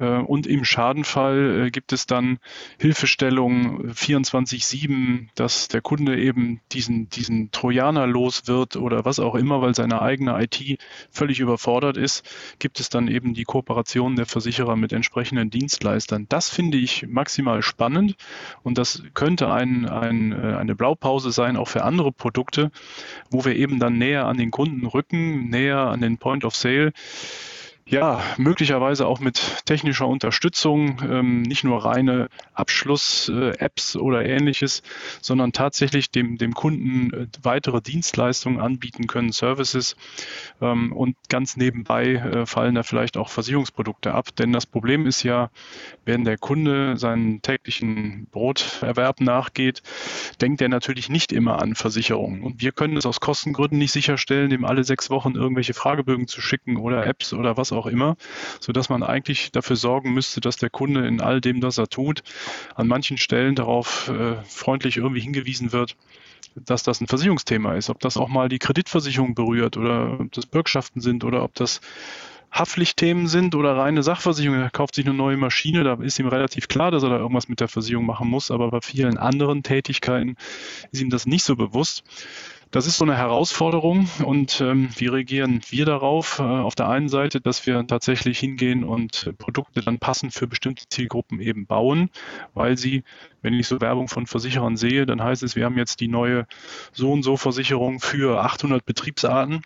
[0.03, 2.39] Äh, und im Schadenfall äh, gibt es dann
[2.79, 9.61] Hilfestellung 24-7, dass der Kunde eben diesen, diesen Trojaner los wird oder was auch immer,
[9.61, 12.23] weil seine eigene IT völlig überfordert ist,
[12.59, 16.25] gibt es dann eben die Kooperation der Versicherer mit entsprechenden Dienstleistern.
[16.29, 18.15] Das finde ich maximal spannend
[18.63, 22.71] und das könnte ein, ein, äh, eine Blaupause sein, auch für andere Produkte,
[23.29, 26.91] wo wir eben dann näher an den Kunden rücken, näher an den Point of Sale
[27.85, 34.83] ja, möglicherweise auch mit technischer Unterstützung, ähm, nicht nur reine Abschluss-Apps oder ähnliches,
[35.21, 39.97] sondern tatsächlich dem, dem Kunden äh, weitere Dienstleistungen anbieten können, Services.
[40.61, 44.33] Ähm, und ganz nebenbei äh, fallen da vielleicht auch Versicherungsprodukte ab.
[44.37, 45.49] Denn das Problem ist ja,
[46.05, 49.83] wenn der Kunde seinen täglichen Broterwerb nachgeht,
[50.39, 52.43] denkt er natürlich nicht immer an Versicherungen.
[52.43, 56.39] Und wir können es aus Kostengründen nicht sicherstellen, dem alle sechs Wochen irgendwelche Fragebögen zu
[56.39, 58.15] schicken oder Apps oder was auch immer,
[58.59, 62.23] sodass man eigentlich dafür sorgen müsste, dass der Kunde in all dem, was er tut,
[62.75, 65.95] an manchen Stellen darauf äh, freundlich irgendwie hingewiesen wird,
[66.55, 67.89] dass das ein Versicherungsthema ist.
[67.89, 71.81] Ob das auch mal die Kreditversicherung berührt oder ob das Bürgschaften sind oder ob das
[72.53, 76.67] Haftpflichtthemen sind oder reine Sachversicherung, er kauft sich eine neue Maschine, da ist ihm relativ
[76.67, 80.35] klar, dass er da irgendwas mit der Versicherung machen muss, aber bei vielen anderen Tätigkeiten
[80.91, 82.03] ist ihm das nicht so bewusst.
[82.73, 86.39] Das ist so eine Herausforderung und ähm, wie reagieren wir darauf?
[86.39, 90.85] Äh, auf der einen Seite, dass wir tatsächlich hingehen und Produkte dann passend für bestimmte
[90.89, 92.09] Zielgruppen eben bauen,
[92.55, 93.03] weil sie,
[93.43, 96.47] wenn ich so Werbung von Versicherern sehe, dann heißt es, wir haben jetzt die neue
[96.93, 99.61] so und so Versicherung für 800 Betriebsarten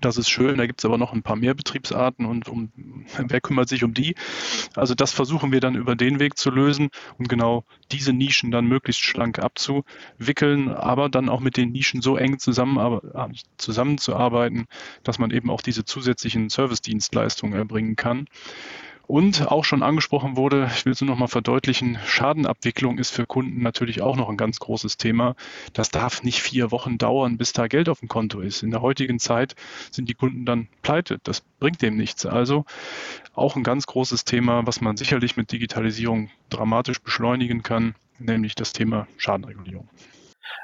[0.00, 2.70] das ist schön, da gibt es aber noch ein paar mehr Betriebsarten und um,
[3.16, 4.14] wer kümmert sich um die?
[4.76, 8.66] Also das versuchen wir dann über den Weg zu lösen und genau diese Nischen dann
[8.66, 13.00] möglichst schlank abzuwickeln, aber dann auch mit den Nischen so eng zusammen,
[13.56, 14.66] zusammenzuarbeiten,
[15.04, 18.26] dass man eben auch diese zusätzlichen Service-Dienstleistungen erbringen kann.
[19.08, 23.24] Und auch schon angesprochen wurde, ich will es nur noch mal verdeutlichen, Schadenabwicklung ist für
[23.24, 25.34] Kunden natürlich auch noch ein ganz großes Thema.
[25.72, 28.62] Das darf nicht vier Wochen dauern, bis da Geld auf dem Konto ist.
[28.62, 29.56] In der heutigen Zeit
[29.90, 31.20] sind die Kunden dann pleite.
[31.22, 32.26] Das bringt dem nichts.
[32.26, 32.66] Also
[33.32, 38.74] auch ein ganz großes Thema, was man sicherlich mit Digitalisierung dramatisch beschleunigen kann, nämlich das
[38.74, 39.88] Thema Schadenregulierung.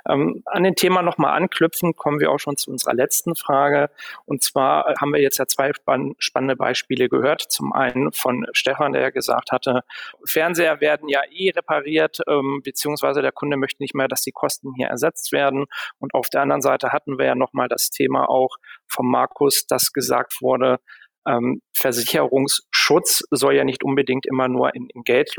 [0.08, 3.90] Ähm, an den Thema nochmal anknüpfen, kommen wir auch schon zu unserer letzten Frage.
[4.26, 7.42] Und zwar haben wir jetzt ja zwei spann spannende Beispiele gehört.
[7.42, 9.82] Zum einen von Stefan, der ja gesagt hatte,
[10.24, 14.72] Fernseher werden ja eh repariert, ähm, beziehungsweise der Kunde möchte nicht mehr, dass die Kosten
[14.76, 15.66] hier ersetzt werden.
[15.98, 19.92] Und auf der anderen Seite hatten wir ja nochmal das Thema auch von Markus, dass
[19.92, 20.78] gesagt wurde,
[21.26, 25.36] ähm, Versicherungsschutz soll ja nicht unbedingt immer nur in, in Geld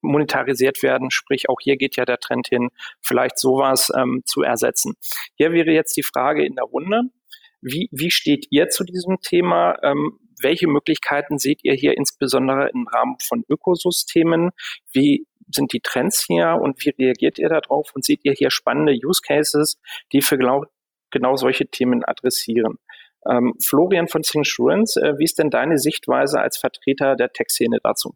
[0.00, 1.10] monetarisiert werden.
[1.10, 2.68] Sprich, auch hier geht ja der Trend hin,
[3.00, 4.94] vielleicht sowas ähm, zu ersetzen.
[5.36, 7.02] Hier wäre jetzt die Frage in der Runde.
[7.60, 9.76] Wie, wie steht ihr zu diesem Thema?
[9.82, 14.50] Ähm, welche Möglichkeiten seht ihr hier insbesondere im Rahmen von Ökosystemen?
[14.92, 17.90] Wie sind die Trends hier und wie reagiert ihr darauf?
[17.94, 19.80] Und seht ihr hier spannende Use Cases,
[20.12, 20.64] die für genau,
[21.10, 22.78] genau solche Themen adressieren?
[23.26, 28.14] Ähm, Florian von Insurance, äh, wie ist denn deine Sichtweise als Vertreter der Tech-Szene dazu?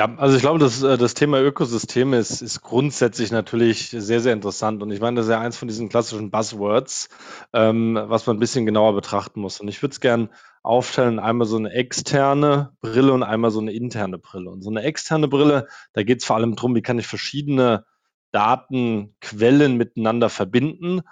[0.00, 4.32] Ja, also ich glaube, das, äh, das Thema Ökosysteme ist, ist grundsätzlich natürlich sehr, sehr
[4.32, 4.82] interessant.
[4.82, 7.10] Und ich meine, das ist ja eins von diesen klassischen Buzzwords,
[7.52, 9.60] ähm, was man ein bisschen genauer betrachten muss.
[9.60, 10.30] Und ich würde es gern
[10.62, 14.48] aufteilen, einmal so eine externe Brille und einmal so eine interne Brille.
[14.48, 17.84] Und so eine externe Brille, da geht es vor allem darum, wie kann ich verschiedene
[18.32, 21.02] Datenquellen miteinander verbinden.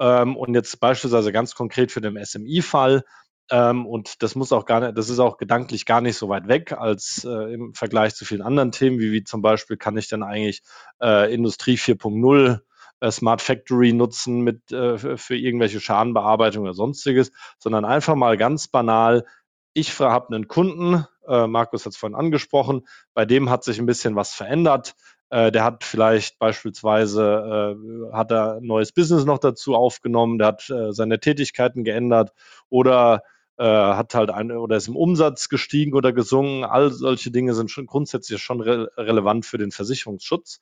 [0.00, 3.04] Ähm, und jetzt beispielsweise ganz konkret für den SMI-Fall,
[3.50, 6.48] ähm, und das muss auch gar nicht, das ist auch gedanklich gar nicht so weit
[6.48, 10.08] weg als äh, im Vergleich zu vielen anderen Themen, wie, wie zum Beispiel kann ich
[10.08, 10.62] dann eigentlich
[11.00, 12.60] äh, Industrie 4.0
[13.00, 18.68] äh, Smart Factory nutzen mit äh, für irgendwelche Schadenbearbeitung oder sonstiges, sondern einfach mal ganz
[18.68, 19.24] banal,
[19.72, 23.86] ich habe einen Kunden, äh, Markus hat es vorhin angesprochen, bei dem hat sich ein
[23.86, 24.94] bisschen was verändert.
[25.30, 27.76] Der hat vielleicht beispielsweise
[28.14, 32.32] hat er ein neues Business noch dazu aufgenommen, der hat seine Tätigkeiten geändert
[32.70, 33.22] oder
[33.58, 36.64] äh, hat halt eine oder ist im Umsatz gestiegen oder gesungen.
[36.64, 40.60] All solche Dinge sind schon grundsätzlich schon re relevant für den Versicherungsschutz.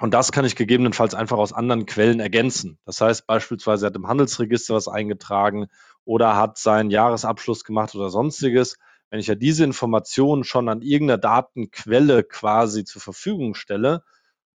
[0.00, 2.78] Und das kann ich gegebenenfalls einfach aus anderen Quellen ergänzen.
[2.84, 5.68] Das heißt beispielsweise, hat im Handelsregister was eingetragen
[6.04, 8.76] oder hat seinen Jahresabschluss gemacht oder sonstiges.
[9.08, 14.02] Wenn ich ja diese Informationen schon an irgendeiner Datenquelle quasi zur Verfügung stelle,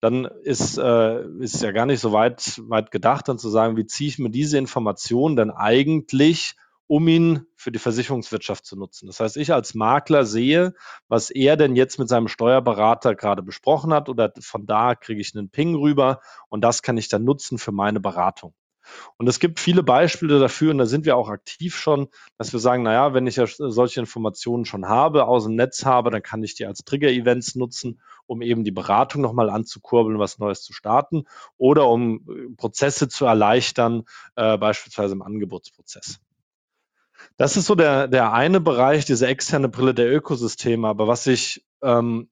[0.00, 3.86] dann ist, äh, ist ja gar nicht so weit, weit gedacht, dann zu sagen, wie
[3.86, 6.56] ziehe ich mir diese Informationen denn eigentlich
[6.88, 9.06] um ihn für die Versicherungswirtschaft zu nutzen.
[9.06, 10.74] Das heißt, ich als Makler sehe,
[11.06, 15.36] was er denn jetzt mit seinem Steuerberater gerade besprochen hat oder von da kriege ich
[15.36, 18.54] einen Ping rüber und das kann ich dann nutzen für meine Beratung.
[19.18, 22.60] Und es gibt viele Beispiele dafür, und da sind wir auch aktiv schon, dass wir
[22.60, 26.42] sagen, naja, wenn ich ja solche Informationen schon habe, aus dem Netz habe, dann kann
[26.42, 31.24] ich die als Trigger-Events nutzen, um eben die Beratung nochmal anzukurbeln, was Neues zu starten
[31.58, 34.04] oder um äh, Prozesse zu erleichtern,
[34.36, 36.20] äh, beispielsweise im Angebotsprozess.
[37.36, 40.88] Das ist so der, der eine Bereich, diese externe Brille der Ökosysteme.
[40.88, 42.28] Aber was ich ähm,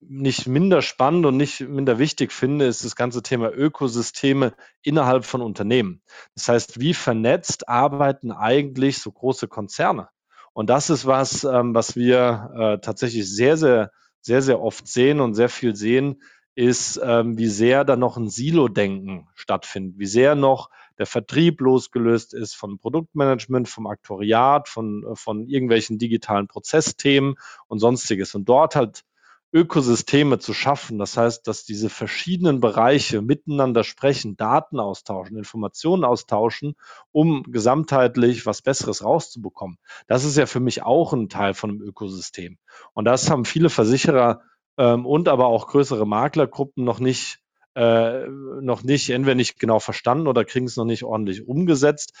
[0.00, 5.42] nicht minder spannend und nicht minder wichtig finde, ist das ganze Thema Ökosysteme innerhalb von
[5.42, 6.02] Unternehmen.
[6.34, 10.08] Das heißt, wie vernetzt arbeiten eigentlich so große Konzerne?
[10.52, 15.20] Und das ist was, ähm, was wir äh, tatsächlich sehr, sehr, sehr, sehr oft sehen
[15.20, 16.22] und sehr viel sehen,
[16.54, 22.34] ist, ähm, wie sehr da noch ein Silo-Denken stattfindet, wie sehr noch der Vertrieb losgelöst
[22.34, 27.36] ist von Produktmanagement, vom Aktoriat, von, äh, von irgendwelchen digitalen Prozessthemen
[27.68, 28.34] und sonstiges.
[28.34, 29.02] Und dort halt
[29.50, 30.98] Ökosysteme zu schaffen.
[30.98, 36.74] Das heißt, dass diese verschiedenen Bereiche miteinander sprechen, Daten austauschen, Informationen austauschen,
[37.12, 39.78] um gesamtheitlich was Besseres rauszubekommen.
[40.06, 42.58] Das ist ja für mich auch ein Teil von einem Ökosystem.
[42.92, 44.42] Und das haben viele Versicherer
[44.76, 47.40] ähm, und aber auch größere Maklergruppen noch nicht
[47.80, 52.12] äh, noch nicht, entweder nicht genau verstanden oder kriegen es noch nicht ordentlich umgesetzt.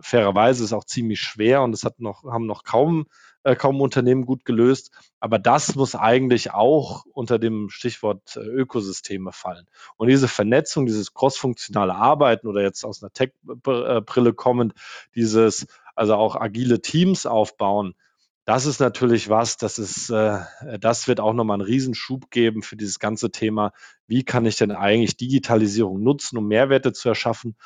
[0.00, 3.06] fairerweise ist auch ziemlich schwer und das hat noch, haben noch kaum,
[3.42, 4.90] äh, kaum Unternehmen gut gelöst.
[5.18, 9.64] Aber das muss eigentlich auch unter dem Stichwort äh, Ökosysteme fallen.
[9.96, 14.74] Und diese Vernetzung, dieses crossfunktionale Arbeiten oder jetzt aus einer Tech-Brille kommend,
[15.14, 17.94] dieses also auch agile Teams aufbauen,
[18.48, 20.38] das ist natürlich was, das ist, äh,
[20.80, 23.72] das wird auch nochmal einen Riesenschub geben für dieses ganze Thema.
[24.06, 27.58] Wie kann ich denn eigentlich Digitalisierung nutzen, um Mehrwerte zu erschaffen?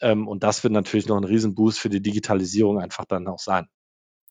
[0.00, 3.68] Ähm, und das wird natürlich noch ein Riesenboost für die Digitalisierung einfach dann auch sein.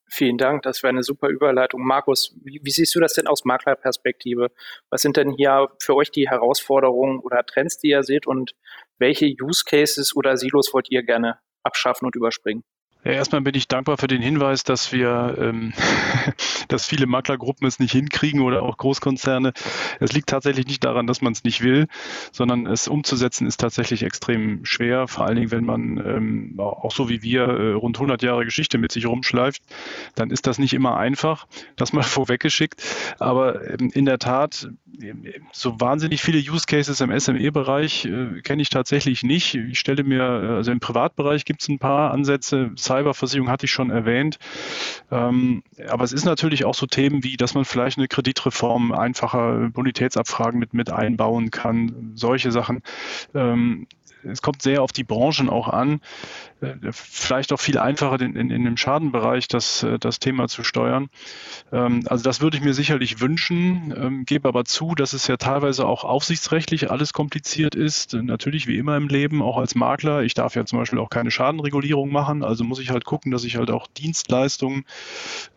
[0.07, 1.85] Vielen Dank, das wäre eine super Überleitung.
[1.85, 4.49] Markus, wie, wie, siehst du das denn aus Maklerperspektive?
[4.89, 8.55] Was sind denn hier für euch die Herausforderungen oder Trends, die ihr seht und
[8.97, 12.63] welche Use Cases oder Silos wollt ihr gerne abschaffen und überspringen?
[13.03, 15.73] Erstmal bin ich dankbar für den Hinweis, dass wir, ähm,
[16.67, 19.53] dass viele Maklergruppen es nicht hinkriegen oder auch Großkonzerne.
[20.01, 21.87] Es liegt tatsächlich nicht daran, dass man es nicht will,
[22.33, 25.07] sondern es umzusetzen ist tatsächlich extrem schwer.
[25.07, 28.77] Vor allen Dingen, wenn man ähm, auch so wie wir äh, rund 100 Jahre Geschichte
[28.77, 29.61] mit sich rumschleift,
[30.15, 31.47] dann ist das nicht immer einfach.
[31.77, 32.83] Das mal vorweggeschickt.
[33.17, 34.67] Aber ähm, in der Tat,
[35.53, 39.55] so wahnsinnig viele Use Cases im SME-Bereich äh, kenne ich tatsächlich nicht.
[39.55, 43.91] Ich stelle mir, also im Privatbereich gibt es ein paar Ansätze Cyberversicherung hatte ich schon
[43.91, 44.39] erwähnt.
[45.11, 49.69] Ähm, aber es ist natürlich auch so Themen wie, dass man vielleicht eine Kreditreform einfacher
[49.69, 52.13] Bonitätsabfragen mit, mit einbauen kann.
[52.15, 52.81] Solche Sachen.
[53.35, 53.87] Ähm,
[54.23, 56.01] es kommt sehr auf die Branchen auch an.
[56.61, 60.63] Äh, vielleicht auch viel einfacher in, in, in dem Schadenbereich das, äh, das Thema zu
[60.63, 61.09] steuern.
[61.71, 65.37] Ähm, also das würde ich mir sicherlich wünschen, ähm, gebe aber zu, dass es ja
[65.37, 68.13] teilweise auch aufsichtsrechtlich alles kompliziert ist.
[68.13, 70.23] Natürlich wie immer im Leben, auch als Makler.
[70.23, 73.43] Ich darf ja zum Beispiel auch keine Schadenregulierung machen, also muss ich halt gucken, dass
[73.43, 74.85] ich halt auch Dienstleistungen,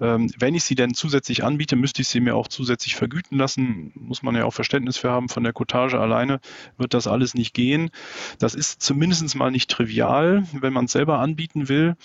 [0.00, 3.92] ähm, wenn ich sie denn zusätzlich anbiete, müsste ich sie mir auch zusätzlich vergüten lassen.
[3.94, 5.28] Muss man ja auch Verständnis für haben.
[5.28, 6.40] Von der Cottage alleine
[6.78, 7.90] wird das alles nicht gehen.
[8.38, 11.96] Das ist zumindest mal nicht trivial, wenn man selber anbieten will.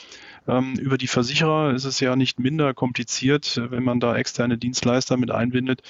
[0.48, 5.18] Ähm, über die Versicherer ist es ja nicht minder kompliziert, wenn man da externe Dienstleister
[5.18, 5.82] mit einbindet.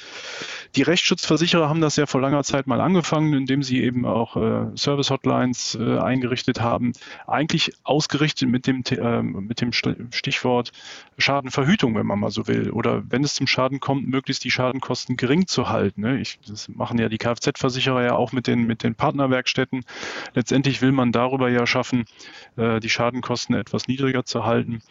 [0.76, 4.76] Die Rechtsschutzversicherer haben das ja vor langer Zeit mal angefangen, indem sie eben auch äh,
[4.76, 6.94] Service-Hotlines äh, eingerichtet haben.
[7.28, 10.72] Eigentlich ausgerichtet mit dem, äh, mit dem Stichwort
[11.18, 12.72] Schadenverhütung, wenn man mal so will.
[12.72, 16.02] Oder wenn es zum Schaden kommt, möglichst die Schadenkosten gering zu halten.
[16.02, 16.20] Ne?
[16.20, 19.86] Ich, das machen ja die Kfz-Versicherer ja auch mit den, mit den Partnerwerkstätten.
[20.48, 22.06] Letztendlich will man darüber ja schaffen,
[22.56, 24.82] äh, die Schadenkosten etwas niedriger zu halten.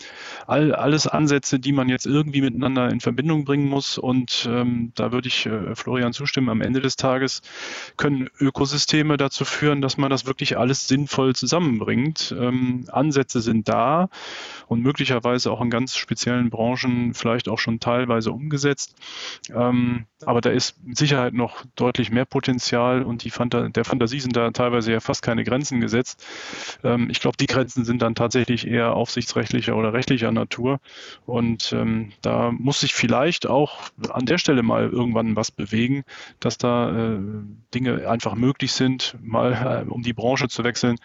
[0.46, 3.96] All, alles Ansätze, die man jetzt irgendwie miteinander in Verbindung bringen muss.
[3.96, 6.50] Und ähm, da würde ich äh, Florian zustimmen.
[6.50, 7.40] Am Ende des Tages
[7.96, 12.36] können Ökosysteme dazu führen, dass man das wirklich alles sinnvoll zusammenbringt.
[12.38, 14.10] Ähm, Ansätze sind da
[14.66, 18.94] und möglicherweise auch in ganz speziellen Branchen vielleicht auch schon teilweise umgesetzt.
[19.54, 24.20] Ähm, aber da ist mit Sicherheit noch deutlich mehr Potenzial und die Fanta der Fantasie
[24.20, 26.22] sind da teilweise ja fast keine Grenzen gesetzt.
[26.84, 30.80] Ähm, ich glaube, die Grenzen sind dann tatsächlich eher aufsichtsrechtlicher oder rechtlicher Natur.
[31.24, 33.80] Und ähm, da muss sich vielleicht auch
[34.10, 36.04] an der Stelle mal irgendwann was bewegen,
[36.40, 37.18] dass da äh,
[37.74, 40.96] Dinge einfach möglich sind, mal äh, um die Branche zu wechseln.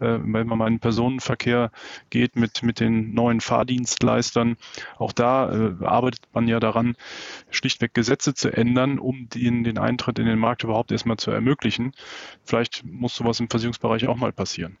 [0.00, 1.70] Äh, wenn man mal in den Personenverkehr
[2.10, 4.56] geht mit, mit den neuen Fahrdienstleistern,
[4.98, 6.96] auch da äh, arbeitet man ja daran,
[7.50, 11.92] schlichtweg Gesetze zu ändern, um den, den Eintritt in den Markt überhaupt erstmal zu ermöglichen.
[12.44, 14.78] Vielleicht muss sowas im Versicherungsbereich auch mal passieren.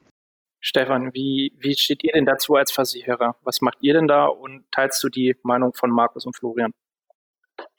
[0.60, 3.36] Stefan, wie, wie steht ihr denn dazu als Versicherer?
[3.42, 6.72] Was macht ihr denn da und teilst du die Meinung von Markus und Florian?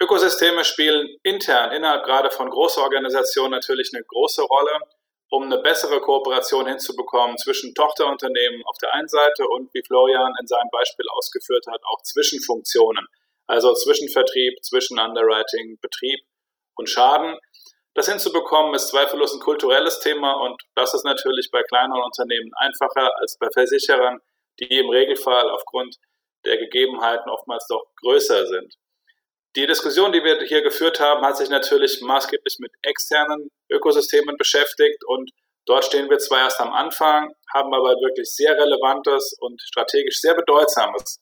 [0.01, 4.71] Ökosysteme spielen intern, innerhalb gerade von großen Organisationen natürlich eine große Rolle,
[5.29, 10.47] um eine bessere Kooperation hinzubekommen zwischen Tochterunternehmen auf der einen Seite und, wie Florian in
[10.47, 13.05] seinem Beispiel ausgeführt hat, auch Zwischenfunktionen,
[13.47, 16.19] also Zwischenvertrieb, zwischen Underwriting, Betrieb
[16.75, 17.37] und Schaden.
[17.95, 23.11] Das hinzubekommen ist zweifellos ein kulturelles Thema und das ist natürlich bei kleineren Unternehmen einfacher
[23.17, 24.19] als bei Versicherern,
[24.59, 25.97] die im Regelfall aufgrund
[26.45, 28.75] der Gegebenheiten oftmals doch größer sind.
[29.55, 35.03] Die Diskussion, die wir hier geführt haben, hat sich natürlich maßgeblich mit externen Ökosystemen beschäftigt
[35.05, 35.31] und
[35.65, 40.35] dort stehen wir zwar erst am Anfang, haben aber wirklich sehr relevantes und strategisch sehr
[40.35, 41.19] bedeutsames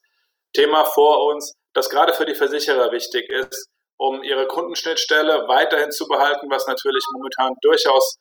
[0.54, 6.08] Thema vor uns, das gerade für die Versicherer wichtig ist, um ihre Kundenschnittstelle weiterhin zu
[6.08, 8.20] behalten, was natürlich momentan durchaus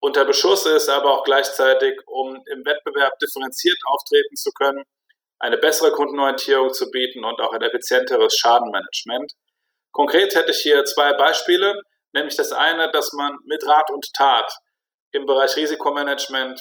[0.00, 4.84] unter Beschuss ist, aber auch gleichzeitig, um im Wettbewerb differenziert auftreten zu können,
[5.38, 9.32] eine bessere Kundenorientierung zu bieten und auch ein effizienteres Schadenmanagement.
[9.92, 11.80] Konkret hätte ich hier zwei Beispiele,
[12.12, 14.52] nämlich das eine, dass man mit Rat und Tat
[15.12, 16.60] im Bereich Risikomanagement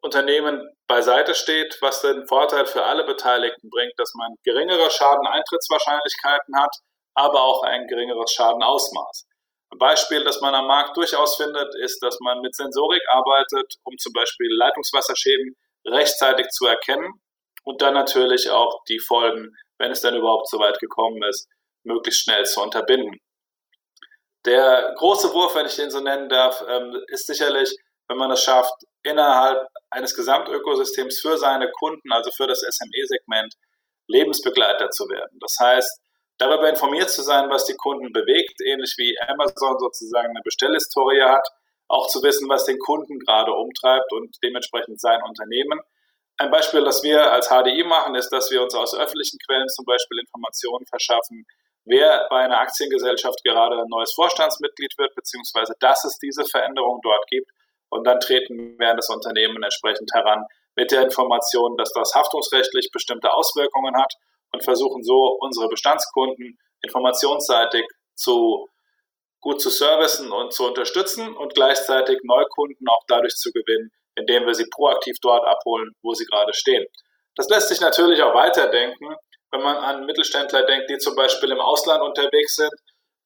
[0.00, 6.76] Unternehmen beiseite steht, was den Vorteil für alle Beteiligten bringt, dass man geringere Schadeneintrittswahrscheinlichkeiten hat,
[7.14, 9.26] aber auch ein geringeres Schadenausmaß.
[9.70, 13.96] Ein Beispiel, das man am Markt durchaus findet, ist, dass man mit Sensorik arbeitet, um
[13.98, 15.56] zum Beispiel Leitungswasserschäden
[15.86, 17.20] rechtzeitig zu erkennen
[17.64, 21.48] und dann natürlich auch die Folgen, wenn es dann überhaupt so weit gekommen ist,
[21.82, 23.20] möglichst schnell zu unterbinden.
[24.44, 27.74] Der große Wurf, wenn ich den so nennen darf, ähm, ist sicherlich,
[28.08, 33.54] wenn man es schafft, innerhalb eines Gesamtökosystems für seine Kunden, also für das SME-Segment,
[34.06, 35.38] Lebensbegleiter zu werden.
[35.40, 36.00] Das heißt,
[36.38, 41.46] darüber informiert zu sein, was die Kunden bewegt, ähnlich wie Amazon sozusagen eine Bestellhistorie hat,
[41.88, 45.80] auch zu wissen, was den Kunden gerade umtreibt und dementsprechend sein Unternehmen.
[46.36, 49.84] Ein Beispiel, das wir als HDI machen, ist, dass wir uns aus öffentlichen Quellen zum
[49.84, 51.46] Beispiel Informationen verschaffen,
[51.84, 57.24] wer bei einer Aktiengesellschaft gerade ein neues Vorstandsmitglied wird, beziehungsweise dass es diese Veränderung dort
[57.28, 57.50] gibt.
[57.90, 62.90] Und dann treten wir an das Unternehmen entsprechend heran mit der Information, dass das haftungsrechtlich
[62.90, 64.14] bestimmte Auswirkungen hat
[64.54, 67.84] und versuchen so unsere Bestandskunden informationsseitig
[68.14, 68.68] zu
[69.40, 74.54] gut zu servicen und zu unterstützen und gleichzeitig Neukunden auch dadurch zu gewinnen, indem wir
[74.54, 76.86] sie proaktiv dort abholen, wo sie gerade stehen.
[77.34, 79.14] Das lässt sich natürlich auch weiterdenken
[79.54, 82.72] wenn man an Mittelständler denkt, die zum Beispiel im Ausland unterwegs sind,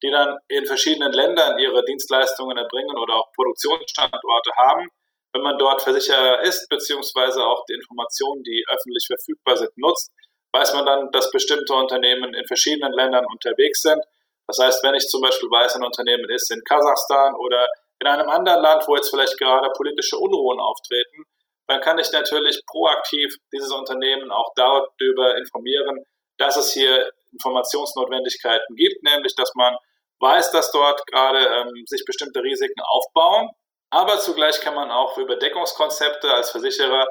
[0.02, 4.88] die dann in verschiedenen Ländern ihre Dienstleistungen erbringen oder auch Produktionsstandorte haben.
[5.32, 10.12] Wenn man dort Versicherer ist, beziehungsweise auch die Informationen, die öffentlich verfügbar sind, nutzt,
[10.52, 14.02] weiß man dann, dass bestimmte Unternehmen in verschiedenen Ländern unterwegs sind.
[14.46, 17.68] Das heißt, wenn ich zum Beispiel weiß, ein Unternehmen ist in Kasachstan oder
[18.00, 21.24] in einem anderen Land, wo jetzt vielleicht gerade politische Unruhen auftreten,
[21.66, 26.02] dann kann ich natürlich proaktiv dieses Unternehmen auch darüber informieren,
[26.38, 29.76] dass es hier Informationsnotwendigkeiten gibt, nämlich dass man
[30.20, 33.50] weiß, dass dort gerade ähm, sich bestimmte Risiken aufbauen,
[33.90, 37.06] aber zugleich kann man auch für Überdeckungskonzepte als Versicherer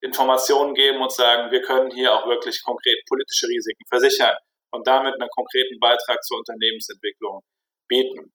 [0.00, 4.36] Informationen geben und sagen, wir können hier auch wirklich konkret politische Risiken versichern
[4.70, 7.42] und damit einen konkreten Beitrag zur Unternehmensentwicklung
[7.88, 8.32] bieten.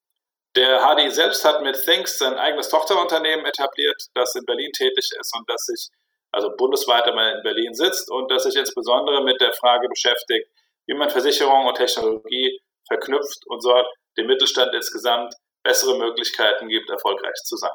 [0.56, 5.36] Der HDI selbst hat mit Thinks sein eigenes Tochterunternehmen etabliert, das in Berlin tätig ist
[5.36, 5.90] und das sich
[6.32, 10.50] also bundesweit einmal in Berlin sitzt und das sich insbesondere mit der Frage beschäftigt,
[10.88, 13.74] wie man Versicherung und Technologie verknüpft und so
[14.18, 15.34] dem Mittelstand insgesamt
[15.64, 17.72] bessere Möglichkeiten gibt, erfolgreich zu sein.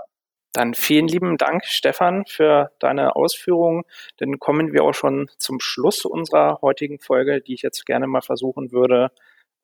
[0.58, 3.84] Dann vielen lieben Dank, Stefan, für deine Ausführungen.
[4.16, 8.22] Dann kommen wir auch schon zum Schluss unserer heutigen Folge, die ich jetzt gerne mal
[8.22, 9.12] versuchen würde,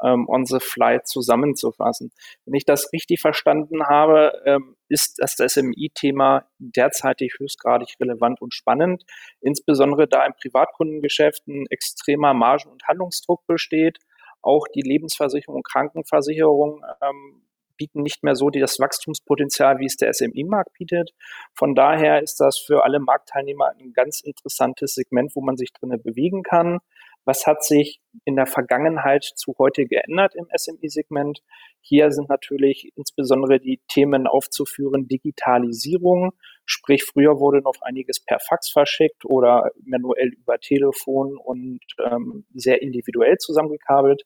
[0.05, 2.13] ähm, on the fly zusammenzufassen.
[2.45, 9.03] Wenn ich das richtig verstanden habe, ähm, ist das SMI-Thema derzeitig höchstgradig relevant und spannend,
[9.41, 13.99] insbesondere da im Privatkundengeschäft ein extremer Margen- und Handlungsdruck besteht.
[14.43, 17.43] Auch die Lebensversicherung und Krankenversicherung ähm,
[17.77, 21.13] bieten nicht mehr so das Wachstumspotenzial, wie es der SMI-Markt bietet.
[21.55, 26.03] Von daher ist das für alle Marktteilnehmer ein ganz interessantes Segment, wo man sich drinnen
[26.03, 26.79] bewegen kann.
[27.25, 31.41] Was hat sich in der Vergangenheit zu heute geändert im SMI-Segment?
[31.81, 36.33] Hier sind natürlich insbesondere die Themen aufzuführen, Digitalisierung,
[36.67, 42.83] sprich früher wurde noch einiges per Fax verschickt oder manuell über Telefon und ähm, sehr
[42.83, 44.25] individuell zusammengekabelt.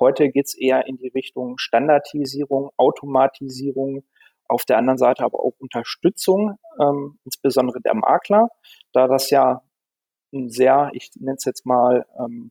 [0.00, 4.02] Heute geht es eher in die Richtung Standardisierung, Automatisierung,
[4.48, 8.48] auf der anderen Seite aber auch Unterstützung, ähm, insbesondere der Makler,
[8.92, 9.62] da das ja
[10.32, 12.50] ein sehr, ich nenne es jetzt mal, ähm,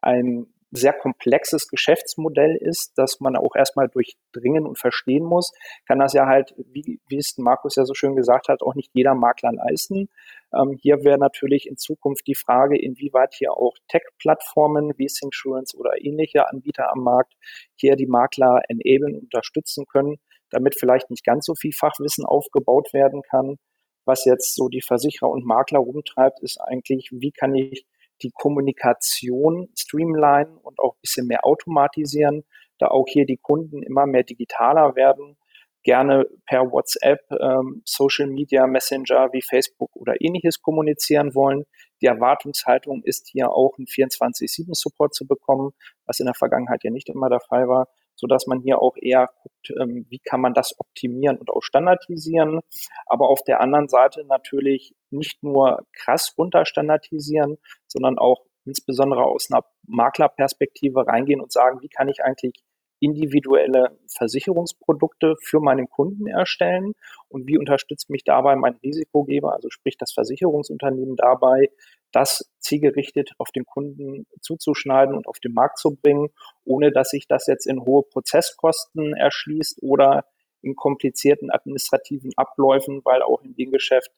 [0.00, 5.52] ein sehr komplexes Geschäftsmodell ist, das man auch erstmal durchdringen und verstehen muss,
[5.86, 8.90] kann das ja halt, wie, wie es Markus ja so schön gesagt hat, auch nicht
[8.92, 10.08] jeder Makler leisten.
[10.54, 15.92] Ähm, hier wäre natürlich in Zukunft die Frage, inwieweit hier auch Tech-Plattformen wie Insurance oder
[16.04, 17.34] ähnliche Anbieter am Markt
[17.74, 20.16] hier die Makler enablen, unterstützen können,
[20.50, 23.56] damit vielleicht nicht ganz so viel Fachwissen aufgebaut werden kann,
[24.04, 27.86] was jetzt so die Versicherer und Makler rumtreibt, ist eigentlich, wie kann ich
[28.22, 32.44] die Kommunikation streamline und auch ein bisschen mehr automatisieren,
[32.78, 35.36] da auch hier die Kunden immer mehr digitaler werden,
[35.82, 41.64] gerne per WhatsApp, ähm, Social Media Messenger wie Facebook oder ähnliches kommunizieren wollen.
[42.00, 45.70] Die Erwartungshaltung ist hier auch ein 24-7-Support zu bekommen,
[46.06, 47.88] was in der Vergangenheit ja nicht immer der Fall war
[48.18, 51.62] so dass man hier auch eher guckt, ähm, wie kann man das optimieren und auch
[51.62, 52.60] standardisieren.
[53.06, 59.64] Aber auf der anderen Seite natürlich nicht nur krass runterstandardisieren, sondern auch insbesondere aus einer
[59.86, 62.52] Maklerperspektive reingehen und sagen, wie kann ich eigentlich
[63.00, 66.94] individuelle Versicherungsprodukte für meinen Kunden erstellen
[67.28, 71.70] und wie unterstützt mich dabei mein Risikogeber, also sprich das Versicherungsunternehmen dabei,
[72.12, 76.28] das zielgerichtet auf den Kunden zuzuschneiden und auf den Markt zu bringen,
[76.64, 80.24] ohne dass sich das jetzt in hohe Prozesskosten erschließt oder
[80.62, 84.10] in komplizierten administrativen Abläufen, weil auch in dem Geschäft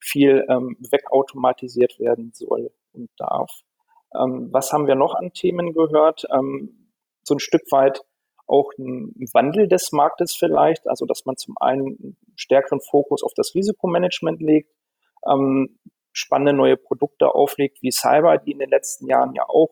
[0.00, 3.50] viel ähm, wegautomatisiert werden soll und darf.
[4.14, 6.24] Ähm, was haben wir noch an Themen gehört?
[6.32, 6.90] Ähm,
[7.22, 8.02] so ein Stück weit
[8.52, 13.54] auch ein Wandel des Marktes vielleicht, also dass man zum einen stärkeren Fokus auf das
[13.54, 14.70] Risikomanagement legt,
[15.26, 15.78] ähm,
[16.12, 19.70] spannende neue Produkte auflegt, wie Cyber, die in den letzten Jahren ja auch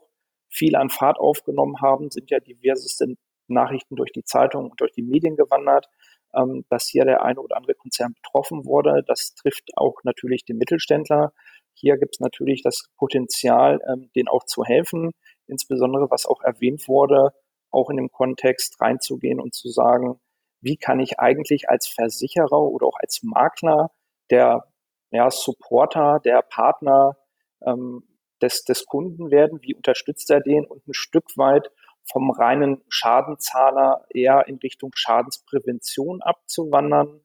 [0.49, 3.14] viel an Fahrt aufgenommen haben, sind ja diverseste
[3.49, 5.87] Nachrichten durch die Zeitung und durch die Medien gewandert,
[6.35, 9.05] ähm, dass hier der eine oder andere Konzern betroffen wurde.
[9.07, 11.33] Das trifft auch natürlich den Mittelständler.
[11.74, 15.11] Hier gibt es natürlich das Potenzial, ähm, denen auch zu helfen,
[15.47, 17.33] insbesondere was auch erwähnt wurde,
[17.71, 20.21] auch in dem Kontext reinzugehen und zu sagen,
[20.61, 23.91] wie kann ich eigentlich als Versicherer oder auch als Makler
[24.31, 24.64] der
[25.11, 27.16] ja, Supporter, der Partner
[27.64, 28.05] ähm,
[28.43, 30.64] des, des Kunden werden, wie unterstützt er den?
[30.66, 31.71] Und ein Stück weit
[32.05, 37.21] vom reinen Schadenzahler eher in Richtung Schadensprävention abzuwandern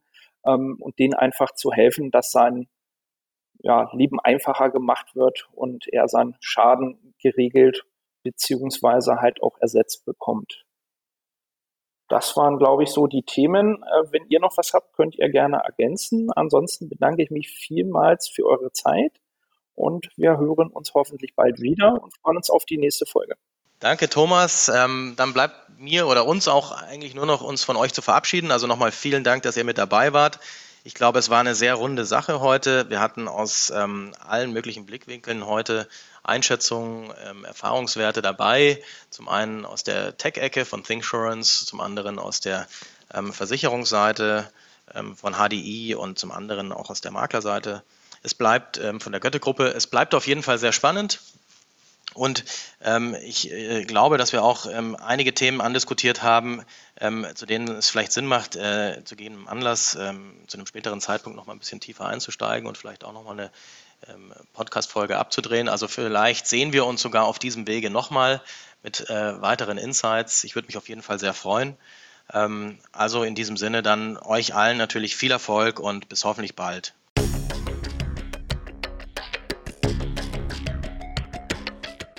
[0.46, 2.68] ähm, und denen einfach zu helfen, dass sein
[3.60, 7.86] ja, Leben einfacher gemacht wird und er seinen Schaden geregelt
[8.26, 10.65] beziehungsweise halt auch ersetzt bekommt.
[12.09, 13.84] Das waren, glaube ich, so die Themen.
[13.84, 16.32] Äh, wenn ihr noch was habt, könnt ihr gerne ergänzen.
[16.36, 19.13] Ansonsten bedanke ich mich vielmals für eure Zeit
[19.76, 23.36] und wir hören uns hoffentlich bald wieder und freuen uns auf die nächste Folge.
[23.80, 24.69] Danke, Thomas.
[24.69, 28.51] Ähm, dann bleibt mir oder uns auch eigentlich nur noch uns von euch zu verabschieden.
[28.51, 30.39] Also nochmal vielen Dank, dass ihr mit dabei wart.
[30.88, 32.92] Ich glaube, es war eine sehr runde Sache heute.
[32.92, 35.90] Wir hatten aus ähm, allen möglichen Blickwinkeln heute
[36.22, 38.84] Einschätzungen, ähm, Erfahrungswerte dabei.
[39.10, 42.68] Zum einen aus der Tech-Ecke von ThinkSurance, zum anderen aus der
[43.12, 44.48] ähm, Versicherungsseite
[44.94, 47.82] ähm, von HDI und zum anderen auch aus der Maklerseite.
[48.22, 51.20] Es bleibt ähm, von der Götte-Gruppe, es bleibt auf jeden Fall sehr spannend.
[52.14, 52.46] Und
[52.82, 56.64] ähm, ich äh, glaube, dass wir auch einige Themen andiskutiert haben,
[57.00, 61.02] ähm, zu denen es vielleicht Sinn macht, äh, zu gegebenem Anlass ähm, zu einem späteren
[61.02, 63.52] Zeitpunkt noch mal ein bisschen tiefer einzusteigen und vielleicht auch noch mal eine
[64.08, 65.68] ähm, Podcast-Folge abzudrehen.
[65.68, 68.41] Also vielleicht sehen wir uns sogar auf diesem Wege nochmal
[68.84, 70.43] mit äh, weiteren Insights.
[70.43, 71.76] Ich würde mich auf jeden Fall sehr freuen.
[72.34, 76.93] Ähm, also in diesem Sinne dann euch allen natürlich viel Erfolg und bis hoffentlich bald.